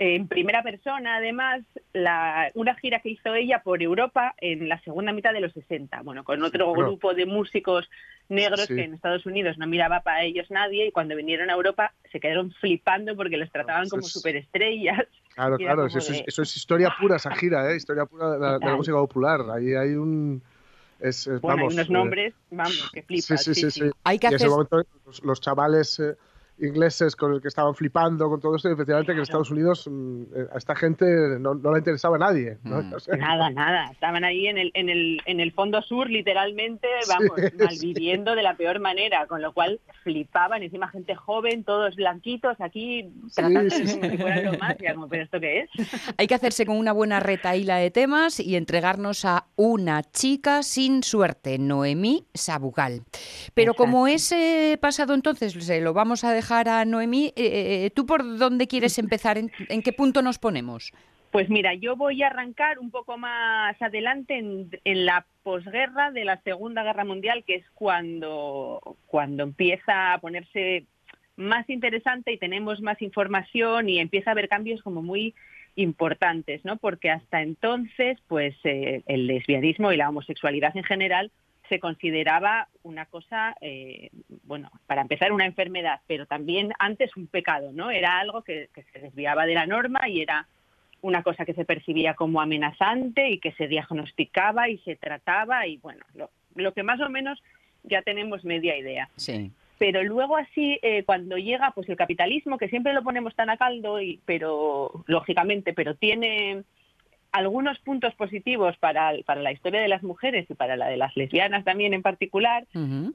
[0.00, 4.80] eh, en primera persona, además, la, una gira que hizo ella por Europa en la
[4.80, 7.88] segunda mitad de los 60, bueno, con otro grupo de músicos
[8.28, 11.92] negros que en Estados Unidos no miraba para ellos nadie y cuando vinieron a Europa
[12.10, 15.06] se quedaron flipando porque los trataban como superestrellas.
[15.32, 17.76] Claro, claro, eso, es, historia pura esa gira, ¿eh?
[17.76, 19.40] historia pura de la, música popular.
[19.54, 20.42] Ahí hay un...
[20.98, 23.44] Es, bueno, hay unos eh, nombres, vamos, que flipas.
[23.44, 23.90] Sí, sí, sí.
[24.02, 24.48] Hay que hacer...
[24.48, 24.82] momento
[25.22, 26.00] los, chavales...
[26.00, 26.16] Eh,
[26.60, 29.88] ingleses con el que estaban flipando con todo esto y efectivamente que en Estados Unidos
[29.90, 31.04] mm, eh, a esta gente
[31.38, 32.58] no, no le interesaba a nadie.
[32.62, 32.92] Mm.
[33.18, 33.90] Nada, nada.
[33.90, 38.54] Estaban ahí en el, en el, en el fondo sur, literalmente, vamos, malviviendo de la
[38.54, 44.16] peor manera, con lo cual flipaban, encima gente joven, todos blanquitos aquí, tratando como si
[44.18, 45.70] fueran lo más, como, ¿pero esto qué es?
[46.18, 51.02] Hay que hacerse con una buena retaíla de temas y entregarnos a una chica sin
[51.02, 53.02] suerte, Noemí Sabugal.
[53.54, 58.06] Pero como ese pasado entonces se lo vamos a dejar a Noemí, eh, eh, ¿tú
[58.06, 59.38] por dónde quieres empezar?
[59.38, 59.50] ¿En,
[59.82, 60.92] qué punto nos ponemos?
[61.30, 66.40] Pues mira, yo voy a arrancar un poco más adelante en, la posguerra de la
[66.42, 70.86] Segunda Guerra Mundial, que es cuando, cuando empieza a ponerse
[71.36, 75.34] más interesante y tenemos más información y empieza a haber cambios como muy
[75.76, 76.76] importantes, ¿no?
[76.78, 81.30] Porque hasta entonces, pues eh, el lesbianismo y la homosexualidad en general
[81.70, 84.10] se consideraba una cosa, eh,
[84.42, 87.92] bueno, para empezar una enfermedad, pero también antes un pecado, ¿no?
[87.92, 90.48] Era algo que, se desviaba de la norma y era
[91.00, 95.78] una cosa que se percibía como amenazante y que se diagnosticaba y se trataba y
[95.78, 96.04] bueno,
[96.56, 97.40] lo, que más o menos
[97.84, 99.08] ya tenemos media idea.
[99.14, 99.52] Sí.
[99.78, 103.56] Pero luego así, eh, cuando llega pues el capitalismo, que siempre lo ponemos tan a
[103.56, 106.64] caldo, y, pero lógicamente, pero tiene
[107.32, 111.16] algunos puntos positivos para, para, la historia de las mujeres y para la de las
[111.16, 112.66] lesbianas también en particular,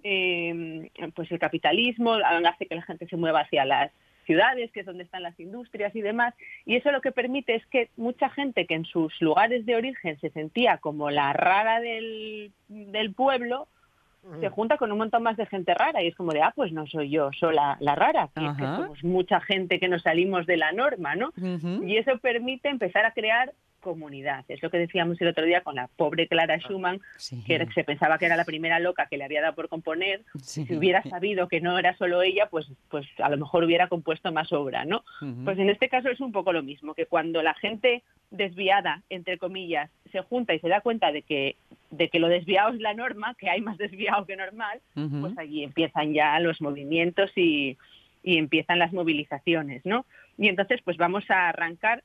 [0.04, 3.92] eh, pues el capitalismo hace que la gente se mueva hacia las
[4.26, 6.34] ciudades, que es donde están las industrias y demás,
[6.66, 10.20] y eso lo que permite es que mucha gente que en sus lugares de origen
[10.20, 13.68] se sentía como la rara del, del pueblo,
[14.40, 16.72] se junta con un montón más de gente rara y es como de, ah, pues
[16.72, 20.48] no soy yo sola la rara, que, es que somos mucha gente que nos salimos
[20.48, 21.32] de la norma, ¿no?
[21.86, 23.54] Y eso permite empezar a crear
[23.86, 24.44] comunidad.
[24.48, 27.00] Es lo que decíamos el otro día con la pobre Clara Schumann,
[27.46, 30.24] que se pensaba que era la primera loca que le había dado por componer.
[30.42, 34.32] Si hubiera sabido que no era solo ella, pues, pues a lo mejor hubiera compuesto
[34.32, 35.04] más obra, ¿no?
[35.44, 39.38] Pues en este caso es un poco lo mismo, que cuando la gente desviada, entre
[39.38, 41.56] comillas, se junta y se da cuenta de que,
[41.92, 44.82] de que lo desviado es la norma, que hay más desviado que normal,
[45.22, 47.78] pues allí empiezan ya los movimientos y,
[48.24, 50.08] y empiezan las movilizaciones, ¿no?
[50.40, 52.04] Y entonces, pues vamos a arrancar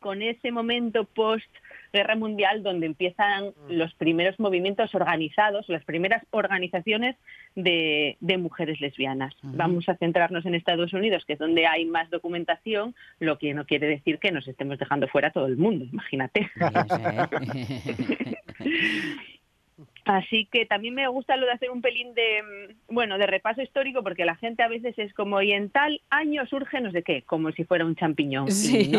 [0.00, 1.46] con ese momento post
[1.92, 3.52] guerra mundial donde empiezan mm.
[3.68, 7.16] los primeros movimientos organizados, las primeras organizaciones
[7.54, 9.34] de, mujeres lesbianas.
[9.42, 13.64] Vamos a centrarnos en Estados Unidos, que es donde hay más documentación, lo que no
[13.64, 16.50] quiere decir que nos estemos dejando fuera todo el mundo, imagínate.
[20.04, 23.60] Así que también me gusta lo de hacer un pelín de, mm, bueno, de repaso
[23.60, 27.02] histórico, porque la gente a veces es como, y en tal año surge no sé
[27.02, 28.46] qué, como si fuera un champiñón.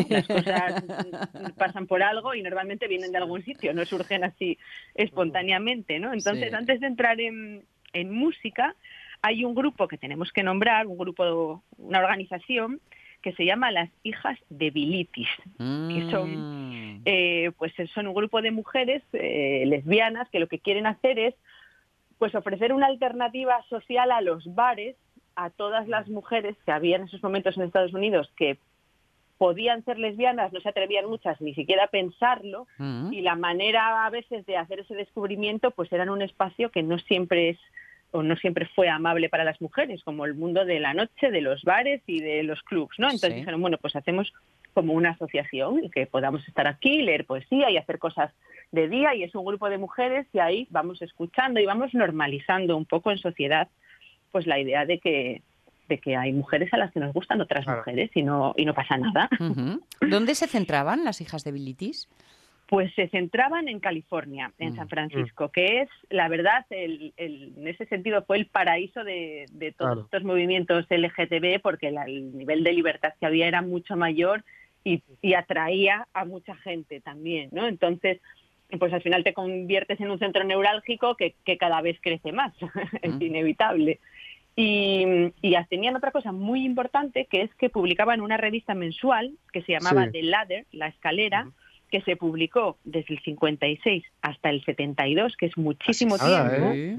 [0.09, 0.83] Las cosas
[1.57, 4.57] pasan por algo y normalmente vienen de algún sitio, no surgen así
[4.93, 6.13] espontáneamente, ¿no?
[6.13, 7.63] Entonces, antes de entrar en,
[7.93, 8.75] en música,
[9.21, 12.81] hay un grupo que tenemos que nombrar, un grupo, una organización
[13.21, 17.01] que se llama Las Hijas de Bilitis, que son, mm.
[17.06, 21.36] eh, pues son un grupo de mujeres eh, lesbianas que lo que quieren hacer es
[22.17, 24.95] pues ofrecer una alternativa social a los bares
[25.36, 28.58] a todas las mujeres que había en esos momentos en Estados Unidos que
[29.38, 33.13] podían ser lesbianas, no se atrevían muchas ni siquiera a pensarlo, mm.
[33.13, 36.82] y la manera a veces de hacer ese descubrimiento pues era en un espacio que
[36.82, 37.60] no siempre es
[38.11, 41.41] o no siempre fue amable para las mujeres, como el mundo de la noche, de
[41.41, 43.07] los bares y de los clubs, ¿no?
[43.07, 44.33] Entonces dijeron, bueno, pues hacemos
[44.73, 48.31] como una asociación y que podamos estar aquí, leer poesía y hacer cosas
[48.71, 52.77] de día y es un grupo de mujeres y ahí vamos escuchando y vamos normalizando
[52.77, 53.67] un poco en sociedad
[54.31, 55.41] pues la idea de que
[55.89, 58.73] de que hay mujeres a las que nos gustan otras mujeres y no y no
[58.73, 59.29] pasa nada.
[60.01, 62.09] ¿Dónde se centraban las hijas de Bilitis?
[62.67, 65.51] Pues se centraban en California, en San mm, Francisco, mm.
[65.51, 69.45] que es, la verdad, el, en ese sentido fue el paraíso de,
[69.77, 74.43] todos estos movimientos LGTB, porque el nivel de libertad que había era mucho mayor
[74.84, 75.01] y,
[75.34, 77.67] atraía a mucha gente también, ¿no?
[77.67, 78.19] Entonces,
[78.80, 82.53] pues al final te conviertes en un centro neurálgico que, cada vez crece más,
[83.01, 83.21] es mm.
[83.21, 83.99] inevitable.
[84.58, 85.06] Y,
[85.41, 89.73] y, tenían otra cosa muy importante, que es que publicaban una revista mensual que se
[89.73, 91.47] llamaba The Ladder, La Escalera,
[91.89, 96.71] que se publicó desde el 56 hasta el 72, que es muchísimo tiempo.
[96.73, 96.95] ¿eh?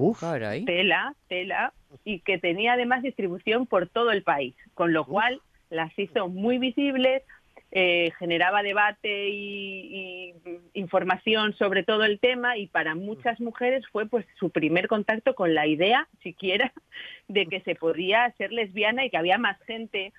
[0.64, 1.72] Tela, tela,
[2.04, 6.58] y que tenía además distribución por todo el país, con lo cual las hizo muy
[6.58, 7.22] visibles,
[7.70, 10.34] eh, generaba debate y,
[10.72, 15.54] información sobre todo el tema y para muchas mujeres fue pues su primer contacto con
[15.54, 16.72] la idea siquiera
[17.28, 20.14] de que se podía ser lesbiana y que había más gente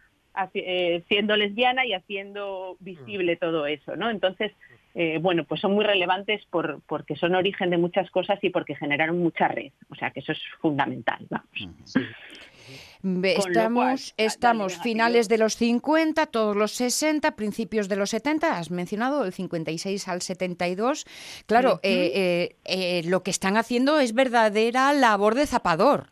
[0.53, 4.09] eh, siendo lesbiana y haciendo visible todo eso, ¿no?
[4.09, 4.51] Entonces,
[4.95, 8.75] eh, bueno, pues son muy relevantes por, porque son origen de muchas cosas y porque
[8.75, 9.71] generaron mucha red.
[9.89, 11.95] O sea, que eso es fundamental, vamos.
[13.01, 19.23] Estamos, estamos finales de los 50, todos los 60, principios de los 70, has mencionado
[19.23, 21.05] el 56 al 72.
[21.45, 26.07] Claro, eh, lo que están haciendo es verdadera labor de zapador.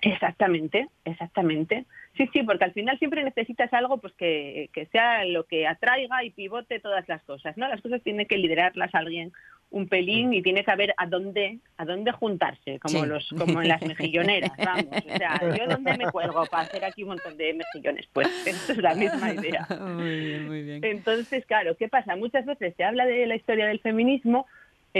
[0.00, 1.86] Exactamente, exactamente.
[2.18, 6.24] Sí, sí, porque al final siempre necesitas algo pues que, que, sea lo que atraiga
[6.24, 7.68] y pivote todas las cosas, ¿no?
[7.68, 9.32] Las cosas tiene que liderarlas alguien
[9.70, 13.68] un pelín y tiene que saber a dónde a dónde juntarse, como los como en
[13.68, 14.86] las mejilloneras, vamos.
[14.86, 18.72] O sea, yo dónde me cuelgo para hacer aquí un montón de mejillones, pues esto
[18.72, 19.66] es la misma idea.
[19.80, 20.84] Muy bien, muy bien.
[20.84, 22.16] Entonces, claro, ¿qué pasa?
[22.16, 24.46] Muchas veces se habla de la historia del feminismo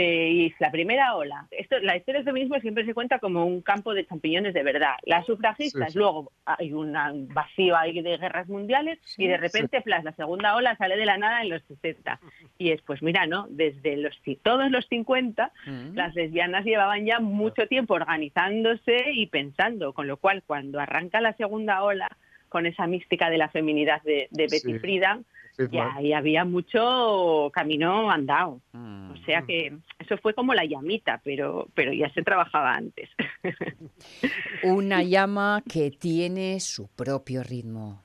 [0.01, 1.45] eh, y la primera ola.
[1.51, 4.93] Esto, la historia del feminismo siempre se cuenta como un campo de champiñones de verdad.
[5.03, 6.93] Las sufragistas, luego hay un
[7.33, 11.41] vacío ahí de guerras mundiales y de repente, la segunda ola sale de la nada
[11.41, 12.17] en los 60.
[12.57, 13.47] Y es, pues mira, ¿no?
[13.49, 15.95] Desde los todos los 50, mm.
[15.95, 21.33] las lesbianas llevaban ya mucho tiempo organizándose y pensando, con lo cual cuando arranca la
[21.33, 22.09] segunda ola
[22.47, 25.25] con esa mística de la feminidad de, Betty Friedan,
[25.71, 28.61] ya ahí había mucho camino andado.
[28.73, 33.09] O sea que eso fue como la llamita, pero, pero ya se trabajaba antes.
[34.63, 38.03] Una llama que tiene su propio ritmo.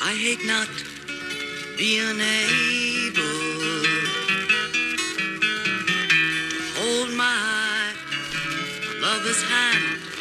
[0.00, 0.68] I hate not
[1.76, 3.58] being able
[6.78, 7.92] hold my
[9.02, 10.17] lover's hand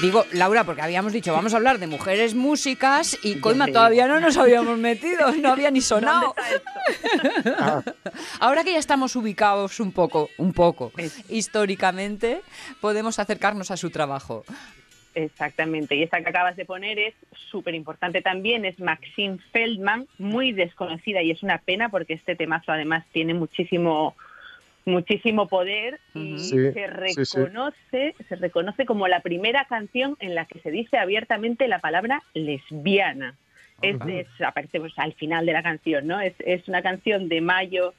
[0.00, 4.20] digo, Laura, porque habíamos dicho, vamos a hablar de mujeres músicas y Coima todavía no
[4.20, 6.34] nos habíamos metido, no había ni sonado.
[8.40, 10.92] Ahora que ya estamos ubicados un poco, un poco,
[11.28, 12.42] históricamente,
[12.80, 14.44] podemos acercarnos a su trabajo.
[15.24, 17.14] Exactamente, y esta que acabas de poner es
[17.50, 22.70] súper importante también, es Maxine Feldman, muy desconocida y es una pena porque este temazo
[22.70, 24.14] además tiene muchísimo
[24.84, 30.70] muchísimo poder y se reconoce se reconoce como la primera canción en la que se
[30.70, 33.34] dice abiertamente la palabra lesbiana.
[33.82, 33.96] Es,
[34.44, 36.20] aparece pues, al final de la canción, ¿no?
[36.20, 37.94] Es, es una canción de mayo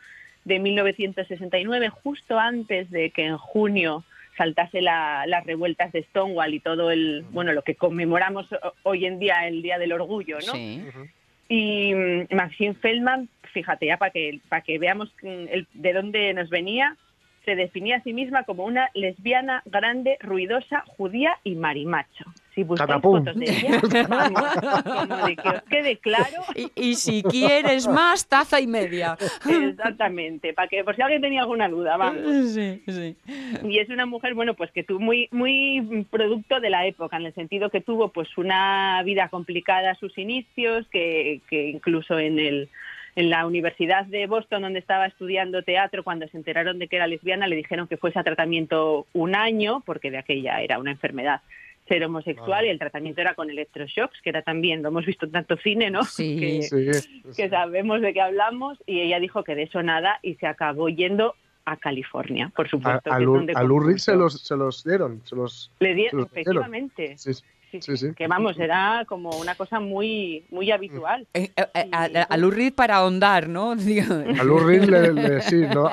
[0.45, 4.03] de 1969, justo antes de que en junio
[4.39, 8.47] saltase las revueltas de Stonewall y todo el, bueno, lo que conmemoramos
[8.83, 10.53] hoy en día, el Día del Orgullo, ¿no?
[11.49, 16.49] Y mm, Maxine Feldman, fíjate ya para que, para que veamos mm, de dónde nos
[16.49, 16.95] venía,
[17.49, 22.25] se definía a sí misma como una lesbiana grande, ruidosa, judía y marimacho.
[22.53, 23.81] Si buscáis fotos de ella,
[25.07, 26.43] como de que os quede claro.
[26.75, 29.17] Y, si quieres más, taza y media.
[29.49, 32.51] Exactamente, para que por si alguien tenía alguna duda, vamos.
[32.51, 33.15] Sí, sí.
[33.63, 37.25] Y es una mujer, bueno, pues que tuvo muy, muy producto de la época, en
[37.25, 42.37] el sentido que tuvo pues una vida complicada a sus inicios, que, que incluso en
[42.37, 42.69] el
[43.19, 47.05] en la Universidad de Boston, donde estaba estudiando teatro, cuando se enteraron de que era
[47.05, 51.41] lesbiana, le dijeron que fuese a tratamiento un año, porque de aquella era una enfermedad
[51.89, 55.33] ser homosexual y el tratamiento era con electroshocks, que era también, lo hemos visto en
[55.33, 56.03] tanto cine, ¿no?
[56.05, 56.61] Sí.
[57.35, 60.87] que, sabemos de qué hablamos, y ella dijo que de eso nada y se acabó
[60.87, 63.11] yendo a California, por supuesto.
[63.11, 67.17] A, a, se los, se los dieron, se los, Le dieron, efectivamente.
[67.17, 71.27] Sí, sí, sí, Que vamos, era como una cosa muy muy habitual.
[71.33, 73.71] Eh, eh, eh, a, Lurrid para ahondar, ¿no?
[73.73, 75.89] A le, sí, ¿no?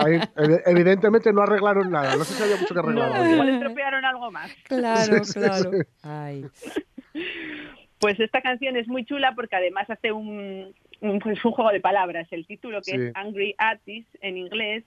[0.67, 3.11] evidentemente no arreglaron nada, no sé si había mucho que arreglar.
[3.11, 4.53] No, igual estropearon algo más.
[4.65, 5.71] Claro, claro.
[6.03, 6.45] Ay.
[7.99, 11.81] Pues esta canción es muy chula porque además hace un, un, pues un juego de
[11.81, 12.29] palabras.
[12.31, 14.85] El título, que es Angry Atis en inglés,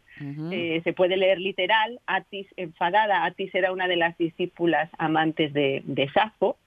[0.84, 2.00] se puede leer literal.
[2.06, 3.26] Atis enfadada.
[3.26, 6.58] Atis era una de las discípulas amantes de, de Safo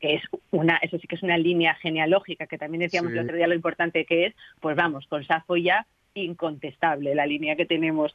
[0.00, 3.36] que es una, eso sí que es una línea genealógica, que también decíamos el otro
[3.36, 8.14] día lo importante que es, pues vamos, con Safo ya incontestable la línea que tenemos.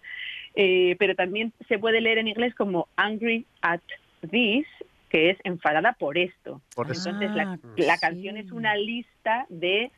[0.55, 3.81] Eh, pero también se puede leer en inglés como angry at
[4.29, 4.65] this,
[5.09, 6.61] que es enfadada por esto.
[6.77, 7.59] Entonces la,
[7.93, 9.91] ah, canción es una lista de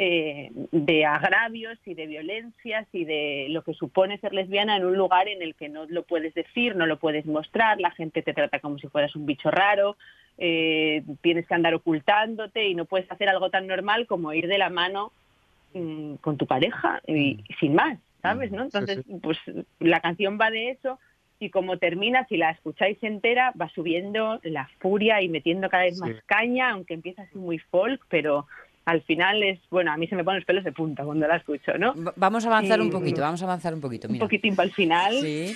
[0.00, 4.96] eh, de agravios y de violencias y de lo que supone ser lesbiana en un
[4.96, 8.32] lugar en el que no lo puedes decir, no lo puedes mostrar, la gente te
[8.32, 9.96] trata como si fueras un bicho raro,
[10.38, 14.58] eh, tienes que andar ocultándote y no puedes hacer algo tan normal como ir de
[14.58, 15.10] la mano
[15.74, 17.44] mm, con tu pareja y, mm.
[17.58, 18.52] sin más, ¿sabes?
[18.52, 18.62] ¿no?
[18.62, 19.38] Entonces, pues
[19.80, 21.00] la canción va de eso
[21.40, 25.98] y como termina, si la escucháis entera, va subiendo la furia y metiendo cada vez
[25.98, 28.46] más caña, aunque empieza así muy folk, pero
[28.88, 31.36] al final es, bueno, a mí se me ponen los pelos de punta cuando la
[31.36, 31.92] escucho, ¿no?
[32.16, 35.20] vamos a avanzar un poquito, vamos a avanzar un poquito, Un poquitín para el final.
[35.20, 35.54] Sí.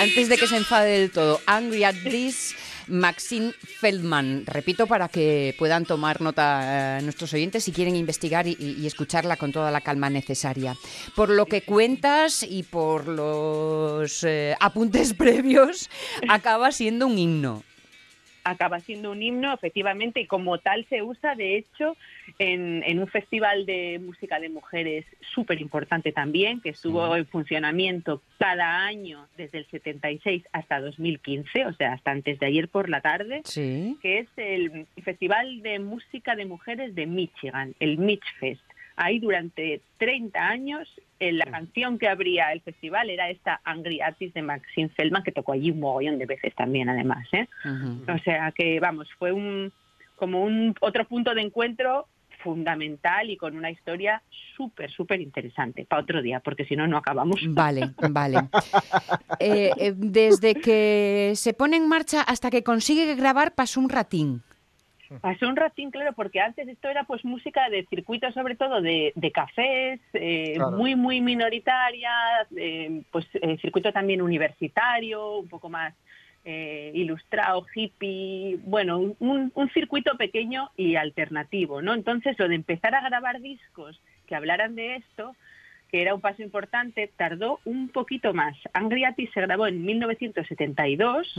[0.00, 2.56] antes de que se enfade del todo, Angry at This
[2.88, 4.44] Maxine Feldman.
[4.46, 9.52] Repito para que puedan tomar nota eh, nuestros oyentes si quieren investigar y, escucharla con
[9.52, 10.76] toda la calma necesaria.
[11.14, 15.88] Por lo que cuentas y por los eh, apuntes previos,
[16.28, 17.62] acaba siendo un himno
[18.44, 21.96] acaba siendo un himno, efectivamente, y como tal se usa, de hecho,
[22.38, 28.84] en, un festival de música de mujeres súper importante también, que estuvo en funcionamiento cada
[28.84, 33.42] año desde el 76 hasta 2015, o sea, hasta antes de ayer por la tarde,
[33.54, 38.62] que es el Festival de Música de Mujeres de Michigan, el Fest.
[38.96, 40.88] Ahí durante 30 años
[41.22, 45.30] eh, la canción que abría el festival era esta Angry Artist de Maxine Feldman, que
[45.30, 47.28] tocó allí un mogollón de veces también, además.
[47.30, 47.46] ¿eh?
[48.08, 49.72] O sea que, vamos, fue un
[50.16, 52.08] como un otro punto de encuentro
[52.42, 54.20] fundamental y con una historia
[54.56, 57.40] súper, súper interesante para otro día, porque si no, no acabamos.
[57.50, 58.38] Vale, vale.
[59.38, 64.42] Eh, desde que se pone en marcha hasta que consigue grabar pasó un ratín.
[65.20, 69.12] Pasó un ratín, claro, porque antes esto era pues música de circuito sobre todo de,
[69.34, 72.10] cafés, eh, muy, muy minoritaria,
[72.56, 75.94] eh, pues eh, circuito también universitario, un poco más
[76.44, 81.94] ilustrado, hippie, bueno, un, un, circuito pequeño y alternativo, ¿no?
[81.94, 85.36] Entonces lo de empezar a grabar discos que hablaran de esto,
[85.88, 88.56] que era un paso importante, tardó un poquito más.
[88.72, 91.36] Angriati se grabó en 1972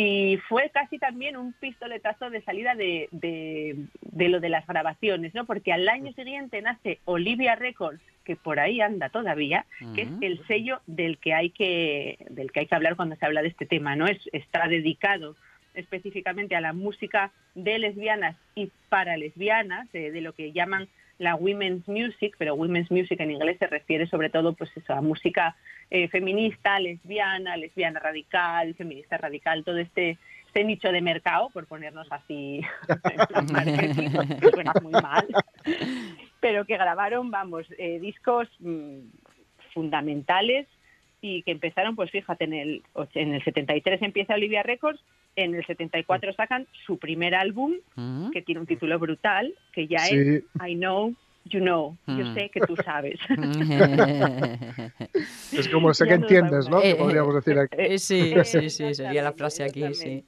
[0.00, 5.44] y fue casi también un pistoletazo de salida de, de, lo de las grabaciones, ¿no?
[5.44, 10.46] Porque al año siguiente nace Olivia Records, que por ahí anda todavía, que es el
[10.46, 13.66] sello del que hay que del que hay que hablar cuando se habla de este
[13.66, 14.06] tema, ¿no?
[14.06, 15.34] Es, está dedicado
[15.74, 20.86] específicamente a la música de lesbianas y para lesbianas, de lo que llaman
[21.18, 25.00] la women's music, pero women's music en inglés se refiere sobre todo pues eso, a
[25.00, 25.56] música
[25.90, 30.16] eh, feminista, lesbiana, lesbiana radical, feminista radical, todo este,
[30.46, 32.60] este nicho de mercado, por ponernos así
[34.52, 35.26] suena muy mal,
[36.40, 39.00] pero que grabaron, vamos, eh, discos mm,
[39.74, 40.68] fundamentales
[41.20, 42.82] y que empezaron, pues fíjate, en el,
[43.14, 45.00] en el 73 empieza Olivia Records,
[45.38, 48.30] en el 74 sacan su primer álbum, mm.
[48.30, 51.14] que tiene un título brutal, que ya es I Know
[51.44, 52.34] You Know, yo mm.
[52.34, 53.18] sé que tú sabes.
[55.52, 56.82] es como sé que entiendes, ¿no?
[56.82, 57.76] que podríamos decir aquí.
[57.78, 60.24] Eh, sí, sí, sí, sería la frase aquí, sí.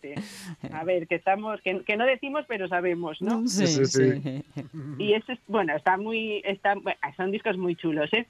[0.72, 3.46] A ver, que estamos, que, no decimos, pero sabemos, ¿no?
[3.46, 4.42] Sí, sí, sí.
[4.98, 6.74] Y eso es, bueno, está muy, está,
[7.16, 8.26] son discos muy chulos, ¿eh?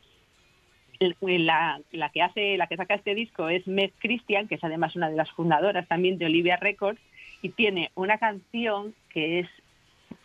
[1.20, 4.96] La, la, que hace, la que saca este disco es Meg Christian, que es además
[4.96, 7.00] una de las fundadoras también de Olivia Records,
[7.42, 9.48] y tiene una canción que es,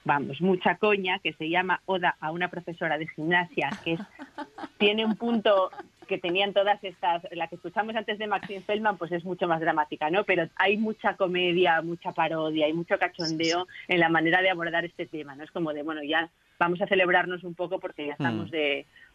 [0.03, 3.99] vamos, mucha coña, que se llama Oda a una profesora de gimnasia, que es,
[4.77, 5.71] tiene un punto
[6.07, 9.59] que tenían todas estas, la que escuchamos antes de Maxine Feldman, pues es mucho más
[9.59, 10.23] dramática, ¿no?
[10.23, 15.07] Pero hay mucha comedia, mucha parodia, hay mucho cachondeo en la manera de abordar este
[15.07, 15.43] tema, ¿no?
[15.43, 18.51] Es como de, bueno, ya vamos a celebrarnos un poco porque ya estamos mm.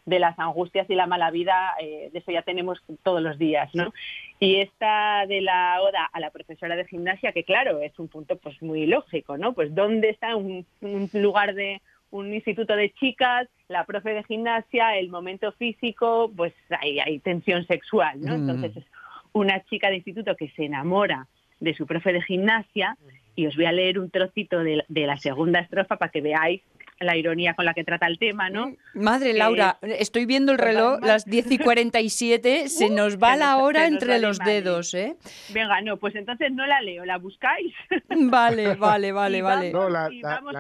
[0.04, 3.74] De, las angustias y la mala vida, eh, de eso ya tenemos todos los días,
[3.74, 3.92] ¿no?
[4.38, 8.36] Y esta de la oda a la profesora de gimnasia, que claro, es un punto
[8.36, 9.52] pues muy lógico, ¿no?
[9.52, 10.66] Pues dónde está un,
[11.12, 11.80] lugar de
[12.10, 17.66] un instituto de chicas, la profe de gimnasia, el momento físico, pues hay, hay tensión
[17.66, 18.36] sexual, ¿no?
[18.36, 18.40] Mm.
[18.40, 18.84] Entonces es
[19.32, 21.26] una chica de instituto que se enamora
[21.60, 22.96] de su profe de gimnasia
[23.36, 26.62] y os voy a leer un trocito de, de la segunda estrofa para que veáis
[27.00, 28.76] la ironía con la que trata el tema, ¿no?
[28.94, 33.56] Madre Laura, estoy viendo el reloj, las 10 y 47, se uh, nos va la
[33.56, 35.16] hora entre los dedos, ¿eh?
[35.52, 37.74] Venga, no, pues entonces no la leo, ¿la buscáis?
[38.30, 39.72] Vale, vale, vale, vale.
[39.72, 40.08] No, la,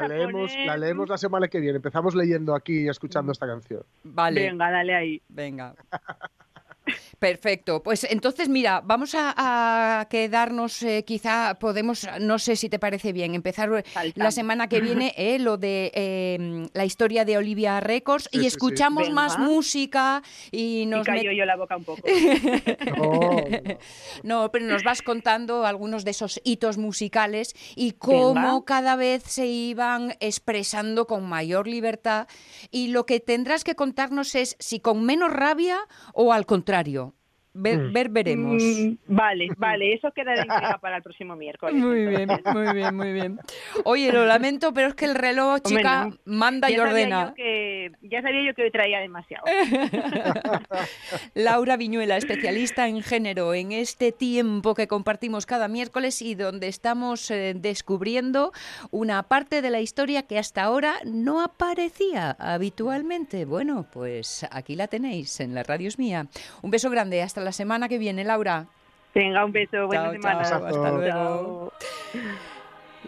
[0.08, 3.82] leemos, la leemos la semana que viene, empezamos leyendo aquí y escuchando esta canción.
[4.02, 4.48] Vale.
[4.48, 5.22] Venga, dale ahí.
[5.28, 5.74] Venga.
[7.20, 7.82] Perfecto.
[7.82, 13.34] Pues entonces, mira, vamos a, quedarnos, eh, quizá podemos, no sé si te parece bien,
[13.34, 18.30] empezar eh, la semana que viene eh, lo de em, la historia de Olivia Records
[18.32, 21.06] y escuchamos más música y nos...
[21.06, 22.00] Y yo la boca un poco.
[24.22, 29.46] no, pero nos vas contando algunos de esos hitos musicales y cómo cada vez se
[29.46, 32.28] iban expresando con mayor libertad
[32.70, 35.80] y lo que tendrás que contarnos es si con menos rabia
[36.14, 37.09] o al contrario.
[37.52, 37.92] Mm.
[37.92, 38.62] Ver, veremos.
[38.62, 40.46] Mm, vale, vale, eso queda de
[40.80, 41.74] para el próximo miércoles.
[41.74, 43.40] Muy bien, muy bien, muy bien.
[43.84, 47.34] Oye, lo lamento, pero es que el reloj, chica, manda y ordena.
[48.02, 49.44] ya sabía yo que hoy traía demasiado.
[51.34, 57.30] Laura Viñuela, especialista en género, en este tiempo que compartimos cada miércoles y donde estamos
[57.30, 58.52] eh, descubriendo
[58.90, 63.44] una parte de la historia que hasta ahora no aparecía habitualmente.
[63.44, 66.28] Bueno, pues aquí la tenéis, en la radio es mía.
[66.62, 68.66] Un beso grande, hasta la semana que viene, Laura.
[69.14, 70.40] Venga, un beso, buena semana.
[70.40, 71.72] Hasta luego.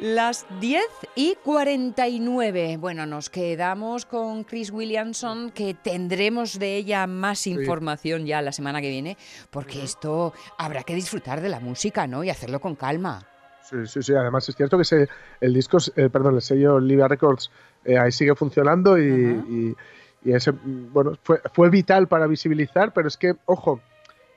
[0.00, 0.82] Las 10
[1.16, 2.78] y 49.
[2.78, 8.80] Bueno, nos quedamos con Chris Williamson, que tendremos de ella más información ya la semana
[8.80, 9.18] que viene,
[9.50, 12.24] porque esto habrá que disfrutar de la música, ¿no?
[12.24, 13.22] Y hacerlo con calma.
[13.62, 14.14] Sí, sí, sí.
[14.14, 15.06] Además es cierto que
[15.40, 17.50] el disco, eh, perdón, el sello Livia Records
[17.84, 19.76] eh, ahí sigue funcionando y,
[20.24, 23.80] ese, bueno, fue, fue vital para visibilizar, pero es que, ojo,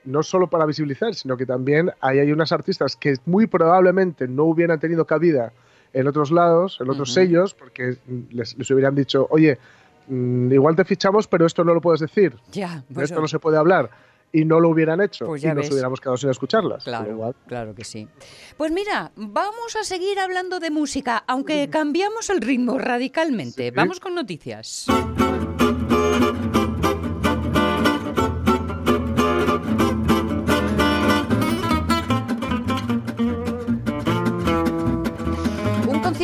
[0.06, 4.45] no solo para visibilizar, sino que también ahí hay unas artistas que muy probablemente no
[4.45, 5.51] hubieran tenido cabida
[5.93, 7.97] en otros lados, en otros sellos, porque
[8.30, 9.58] les, hubieran dicho, oye,
[10.08, 12.36] mm, igual te fichamos, pero esto no lo puedes decir.
[12.51, 13.89] Ya, pues esto no se puede hablar.
[14.34, 16.84] Y no lo hubieran hecho pues y nos hubiéramos quedado sin escucharlas.
[16.84, 18.10] Claro, claro que sí.
[18.58, 23.72] Pues mira, vamos a seguir hablando de música, aunque cambiamos el ritmo radicalmente.
[23.72, 24.88] Vamos con noticias.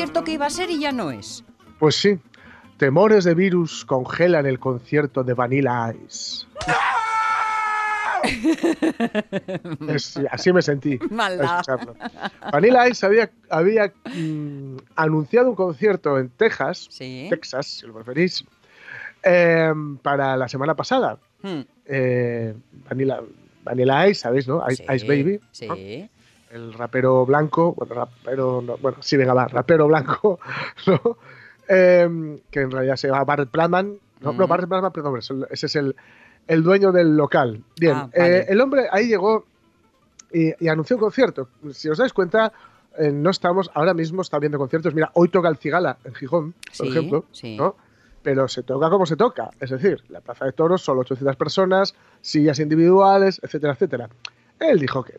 [0.01, 1.43] Que iba a ser y ya no es.
[1.79, 2.19] Pues sí,
[2.77, 6.45] temores de virus congelan el concierto de Vanilla Ice.
[10.31, 10.99] así me sentí.
[12.51, 18.43] Vanilla Ice había, había mm, anunciado un concierto en Texas, Texas, si lo preferís,
[19.23, 21.19] em, para la semana pasada.
[21.43, 21.61] Hmm.
[21.85, 22.55] Eh,
[22.89, 23.19] Vanilla,
[23.63, 24.63] Vanilla Ice, ¿sabéis, no?
[24.67, 25.39] Ice, Baby.
[25.51, 26.09] Sí
[26.51, 30.39] el rapero blanco, bueno, rapero, bueno, sí, venga, va, rapero blanco,
[30.87, 31.17] ¿no?
[31.67, 35.75] Em, que en realidad se llama Barrett Plantman, no, no Barrett Plantman, perdón, ese es
[35.75, 35.95] el,
[36.47, 37.63] el dueño del local.
[37.79, 39.45] Bien, ah, eh, el hombre ahí llegó
[40.31, 41.49] y, anunció un concierto.
[41.71, 42.51] Si os dais cuenta,
[42.97, 44.93] eh, no estamos, ahora mismo está viendo conciertos.
[44.93, 47.25] Mira, hoy toca el Cigala en Gijón, por ejemplo,
[47.57, 47.75] ¿no?
[48.21, 49.49] Pero se toca como se toca.
[49.59, 54.09] Es decir, la Plaza de Toros, solo 800 personas, sillas individuales, etcétera, etcétera.
[54.61, 55.13] Él dijo que,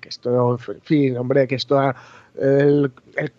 [0.00, 1.78] que esto, en fin, hombre, que esto,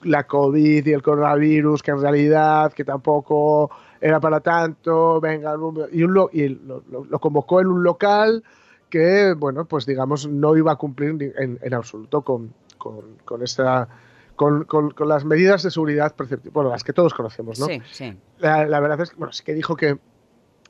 [0.04, 5.56] la COVID y el coronavirus, que en realidad, que tampoco era para tanto, venga,
[5.92, 8.44] y, un, y lo, convocó en un local
[8.90, 13.88] que, bueno, pues digamos, no iba a cumplir en, absoluto con, con, con esta...
[14.36, 16.16] Con, con, las medidas de seguridad
[16.52, 17.68] bueno, las que todos conocemos, ¿no?
[17.68, 18.18] Sí, sí.
[18.40, 20.00] La, la verdad es que, bueno, sí que dijo que,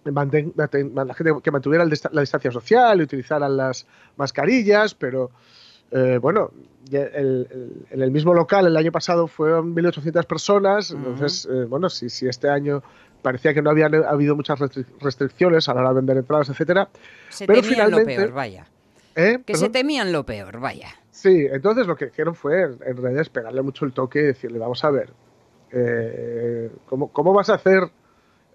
[0.06, 3.88] la gente que mantuviera la distancia social y utilizaran las
[4.18, 5.32] mascarillas, pero
[5.95, 6.49] eh, bueno,
[6.91, 12.28] en el mismo local el año pasado fueron 1.800 personas, entonces, eh, bueno, si, si
[12.28, 12.82] este año
[13.22, 14.60] parecía que no había habido muchas
[14.99, 16.89] restricciones a la hora de vender entradas, etcétera.
[17.30, 18.66] Se pero temían finalmente, lo peor, vaya.
[19.16, 19.38] ¿Eh?
[19.45, 20.89] Que se temían lo peor, vaya.
[21.12, 24.58] Sí, entonces lo que hicieron fue, en realidad, es pegarle mucho el toque y decirle,
[24.58, 25.14] vamos a ver,
[26.88, 27.84] ¿cómo, ¿cómo, vas a hacer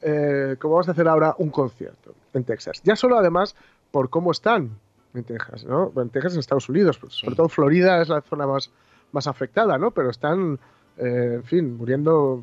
[0.02, 2.80] eh, ¿cómo vamos a hacer ahora un concierto en Texas.
[2.84, 3.54] Ya solo además
[3.90, 4.70] por cómo están
[5.14, 5.92] en Texas, ¿no?
[5.96, 8.70] En Texas, en Estados Unidos, pues, sobre todo Florida es la zona más,
[9.12, 9.90] más afectada, ¿no?
[9.90, 10.58] Pero están,
[10.98, 12.42] eh, en fin, muriendo,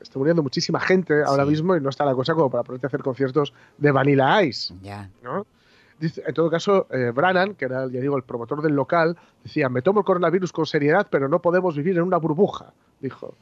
[0.00, 2.88] está muriendo muchísima gente ahora mismo y no está la cosa como para ponerte a
[2.88, 5.10] hacer conciertos de Vanilla Ice, Ya.
[5.22, 5.46] ¿no?
[6.00, 9.80] en todo caso, eh, Brannan, que era, ya digo, el promotor del local, decía, me
[9.80, 13.36] tomo el coronavirus con seriedad, pero no podemos vivir en una burbuja, dijo.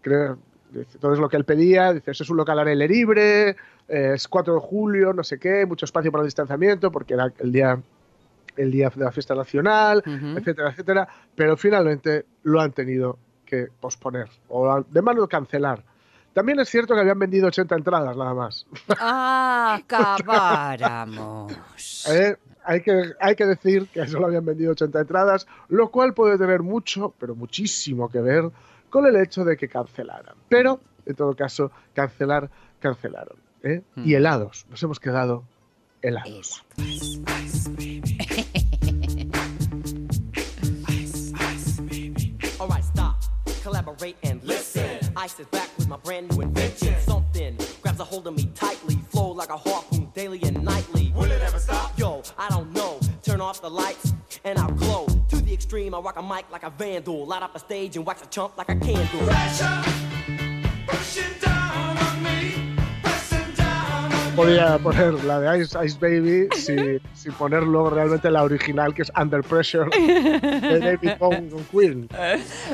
[0.00, 0.38] Creo,
[0.74, 3.50] entonces lo que él pedía, dice, es un local al aire libre,
[3.88, 7.32] eh, es 4 de julio, no sé qué, mucho espacio para el distanciamiento, porque era
[7.38, 7.80] el día,
[8.56, 14.28] el día de la fiesta nacional, etcétera, etcétera, pero finalmente lo han tenido que posponer,
[14.48, 15.82] o de mano cancelar.
[16.34, 18.66] También es cierto que habían vendido 80 entradas nada más.
[18.98, 21.52] ¡Ah, acabáramos!
[22.10, 26.38] Eh, hay, que, hay que decir que solo habían vendido 80 entradas, lo cual puede
[26.38, 28.50] tener mucho, pero muchísimo que ver
[28.90, 30.36] con el hecho de que cancelaran.
[30.48, 33.38] Pero, en todo caso, cancelar, cancelaron.
[33.62, 33.82] ¿eh?
[33.96, 34.16] Y hmm.
[34.16, 35.44] helados, nos hemos quedado
[36.02, 36.64] helados.
[43.68, 44.98] collaborate and listen.
[45.16, 46.94] Ice is back with my brand new invention.
[47.00, 51.12] Something grabs a hold of me tightly, flow like a harpoon daily and nightly.
[51.14, 51.98] Will it ever stop?
[51.98, 52.98] Yo, I don't know.
[53.22, 54.14] Turn off the lights
[54.44, 55.17] and I'll glow.
[55.48, 57.26] The extreme, I rock a mic like a vandal.
[57.26, 59.28] Light up a stage and wax a chump like a candle.
[64.36, 69.10] Podría poner la de Ice, Ice Baby sin, sin ponerlo realmente la original que es
[69.20, 72.08] Under Pressure de David Bowie con Queen.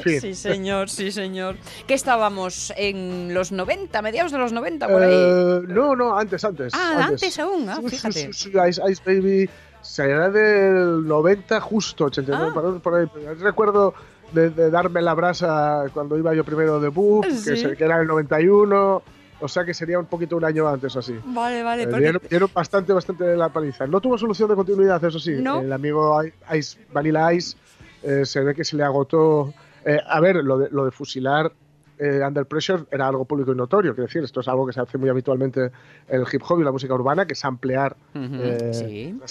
[0.05, 1.57] Sí, señor, sí, señor.
[1.87, 2.71] ¿Qué estábamos?
[2.77, 5.15] ¿En los 90, mediados de los 90 por ahí?
[5.15, 6.75] Eh, no, no, antes, antes.
[6.75, 8.33] Ah, antes, aún, ah, fíjate.
[8.35, 9.49] Sí, sí, Ice, Ice Baby
[9.85, 12.81] será del 90 justo, 89, ah.
[12.83, 13.07] por, ahí.
[13.39, 13.95] Recuerdo
[14.33, 19.03] de, darme la brasa cuando iba yo primero de Boop, que, era el 91.
[19.41, 21.15] o sea que sería un poquito un año antes o así.
[21.27, 21.83] Vale, vale.
[21.85, 23.87] Eh, dieron, bastante, bastante de la paliza.
[23.87, 25.33] No tuvo solución de continuidad, eso sí.
[25.33, 26.19] El amigo
[26.53, 27.57] Ice, Vanilla Ice
[28.03, 29.53] eh, se ve que se le agotó.
[29.85, 31.53] Eh, a ver, lo de, lo de fusilar
[31.99, 34.99] Under Pressure era algo público y notorio, quiero decir, esto es algo que se hace
[34.99, 35.71] muy habitualmente
[36.09, 37.97] en el hip hop y la música urbana, que es ampliar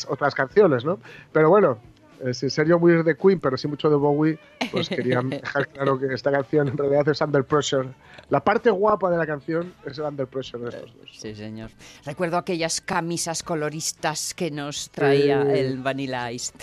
[0.07, 0.99] otras canciones, ¿no?
[1.31, 1.79] Pero bueno,
[2.23, 4.39] eh, sin ser yo muy de Queen, pero sí mucho de Bowie,
[4.71, 7.89] pues quería dejar claro que esta canción en realidad es Under Pressure.
[8.29, 11.09] La parte guapa de la canción es el Under Pressure de estos dos.
[11.13, 11.71] Sí, señor.
[12.05, 16.53] Recuerdo aquellas camisas coloristas que nos traía el Vanilla Ice.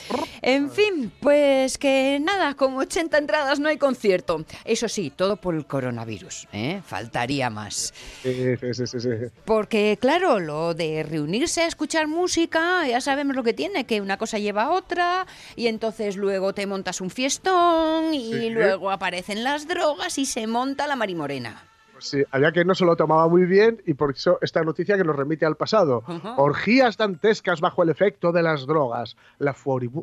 [0.40, 4.44] En fin, pues que nada, con 80 entradas no hay concierto.
[4.64, 6.80] Eso sí, todo por el coronavirus, ¿eh?
[6.84, 7.92] Faltaría más.
[8.22, 9.08] Sí, sí, sí, sí.
[9.44, 14.16] Porque claro, lo de reunirse a escuchar música, ya sabemos lo que tiene, que una
[14.16, 15.26] cosa lleva a otra
[15.56, 20.86] y entonces luego te montas un fiestón y luego aparecen las drogas y se monta
[20.86, 21.62] la marimorena.
[22.00, 24.96] Pues sí, había que no se lo tomaba muy bien y por eso esta noticia
[24.96, 26.02] que nos remite al pasado.
[26.38, 29.18] Orgías dantescas bajo el efecto de las drogas.
[29.38, 29.54] La,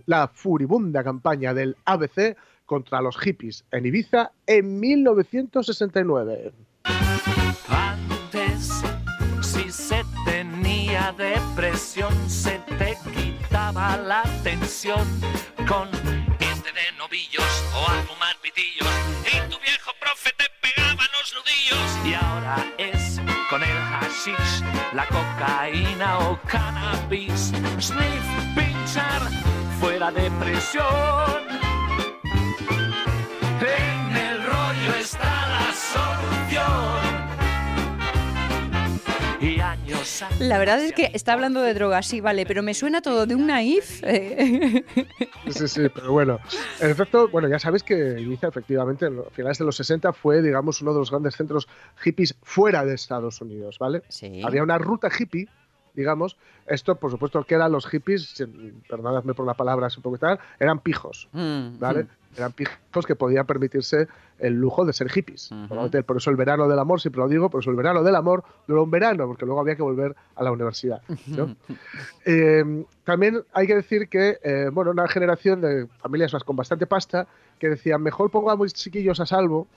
[0.05, 2.37] la furibunda campaña del ABC
[2.67, 6.53] contra los hippies en Ibiza en 1969.
[7.67, 8.83] Antes,
[9.41, 12.95] si se tenía depresión, se te
[13.73, 15.05] la tensión
[15.67, 15.89] con
[16.39, 18.87] este de novillos o a fumar pitillos.
[19.25, 22.05] Y tu viejo profe te pegaba los nudillos.
[22.05, 24.63] Y ahora es con el hashish,
[24.93, 29.21] la cocaína o cannabis, sniff, pinchar,
[29.81, 31.47] fuera de presión.
[40.39, 43.35] La verdad es que está hablando de drogas, sí, vale, pero me suena todo de
[43.35, 44.01] un naif.
[45.49, 46.39] Sí, sí, pero bueno.
[46.81, 50.81] En efecto, bueno, ya sabes que Ibiza, efectivamente, en finales de los 60 fue, digamos,
[50.81, 54.03] uno de los grandes centros hippies fuera de Estados Unidos, ¿vale?
[54.09, 54.41] Sí.
[54.43, 55.47] Había una ruta hippie
[55.97, 56.37] digamos.
[56.67, 58.35] Esto, por supuesto, que eran los hippies,
[58.87, 62.03] perdonadme por la palabra, un poco tal, eran pijos, mm, ¿vale?
[62.03, 62.07] Mm.
[62.37, 64.07] Eran pijos que podían permitirse
[64.39, 65.49] el lujo de ser hippies.
[66.05, 68.43] Por eso el verano del amor, siempre lo digo, por eso el verano del amor
[68.67, 71.01] duró un verano, porque luego había que volver a la universidad.
[72.29, 77.25] Eh, también hay que decir que, eh, bueno, una generación de familias con bastante pasta
[77.57, 79.67] que decían, mejor pongamos chiquillos a salvo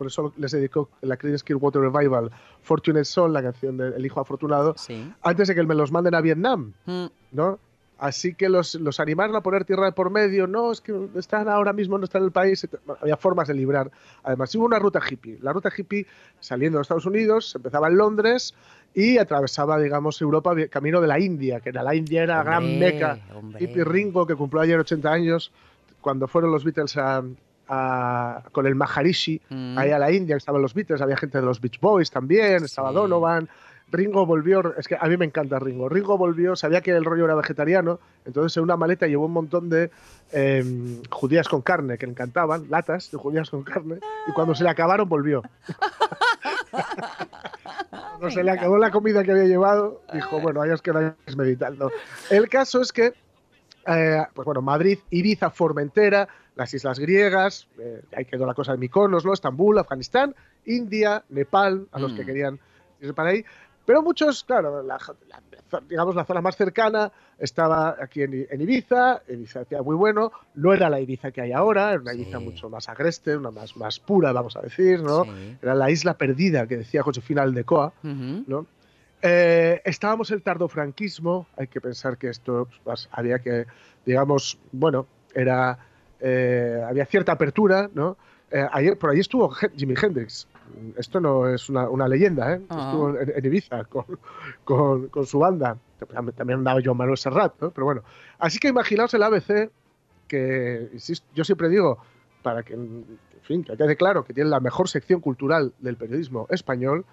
[0.00, 2.30] por eso les dedicó la Creedence Water Revival
[2.62, 4.74] Fortunate Son, la canción del Hijo Afortunado,
[5.20, 7.06] antes de que me los manden a Vietnam, mm.
[7.32, 7.58] ¿no?
[8.00, 10.46] Así que los, los, animaron a poner tierra de por medio.
[10.46, 12.66] No, es que están ahora mismo, no están en el país.
[13.02, 13.90] Había formas de librar.
[14.22, 15.38] Además, hubo una ruta hippie.
[15.42, 16.06] La ruta hippie
[16.40, 18.54] saliendo de Estados Unidos, empezaba en Londres
[18.94, 23.18] y atravesaba, digamos, Europa camino de la India, que era la India era gran meca.
[23.58, 25.52] Hippie Ringo, que cumplió ayer 80 años,
[26.00, 27.22] cuando fueron los Beatles a,
[28.50, 29.78] con el Maharishi, mm.
[29.78, 32.92] ahí a la India, estaban los Beatles, había gente de los Beach Boys también, estaba
[32.92, 33.48] Donovan.
[33.90, 35.88] Ringo volvió, es que a mí me encanta Ringo.
[35.88, 39.68] Ringo volvió, sabía que el rollo era vegetariano, entonces en una maleta llevó un montón
[39.68, 39.90] de
[40.32, 44.64] em, judías con carne que le encantaban, latas de judías con carne, y cuando se
[44.64, 45.42] le acabaron volvió.
[46.70, 51.90] cuando se le acabó la comida que había llevado, dijo, bueno, ahí os quedáis meditando.
[52.30, 53.12] El caso es que,
[53.86, 58.78] eh, pues bueno, Madrid, Ibiza, Formentera, las islas griegas, eh, ahí quedó la cosa de
[58.78, 59.32] Mykonos, ¿no?
[59.32, 60.34] Estambul, Afganistán,
[60.66, 62.26] India, Nepal, a los que mm.
[62.26, 62.60] querían
[63.00, 63.44] irse para ahí.
[63.90, 65.00] Pero muchos, claro, la,
[65.88, 67.10] digamos la zona más cercana
[67.40, 71.90] estaba aquí en, Ibiza, Ibiza era muy bueno, no era la Ibiza que hay ahora,
[71.90, 75.24] era una Ibiza mucho más agreste, una más, más pura, vamos a decir, ¿no?
[75.60, 78.66] Era la isla perdida que decía Josefina Aldecoa, ¿no?
[79.22, 83.66] Eh, estábamos el tardofranquismo, hay que pensar que esto pues, había que,
[84.06, 85.80] digamos, bueno, era
[86.20, 88.16] eh, había cierta apertura, ¿no?
[88.52, 90.46] Eh, ayer, por ahí estuvo Jimi Hendrix.
[90.96, 92.60] Esto no es una, leyenda, ¿eh?
[92.68, 92.90] Ah.
[92.90, 94.04] Estuvo en, Ibiza con,
[95.08, 95.76] con, su banda.
[96.36, 97.70] También andaba yo Manuel Serrat, ¿no?
[97.70, 98.02] Pero bueno.
[98.38, 99.70] Así que imaginaos el ABC,
[100.26, 100.90] que
[101.34, 101.98] yo siempre digo,
[102.42, 103.04] para que, en
[103.42, 107.04] fin, que quede claro que tiene la mejor sección cultural del periodismo español,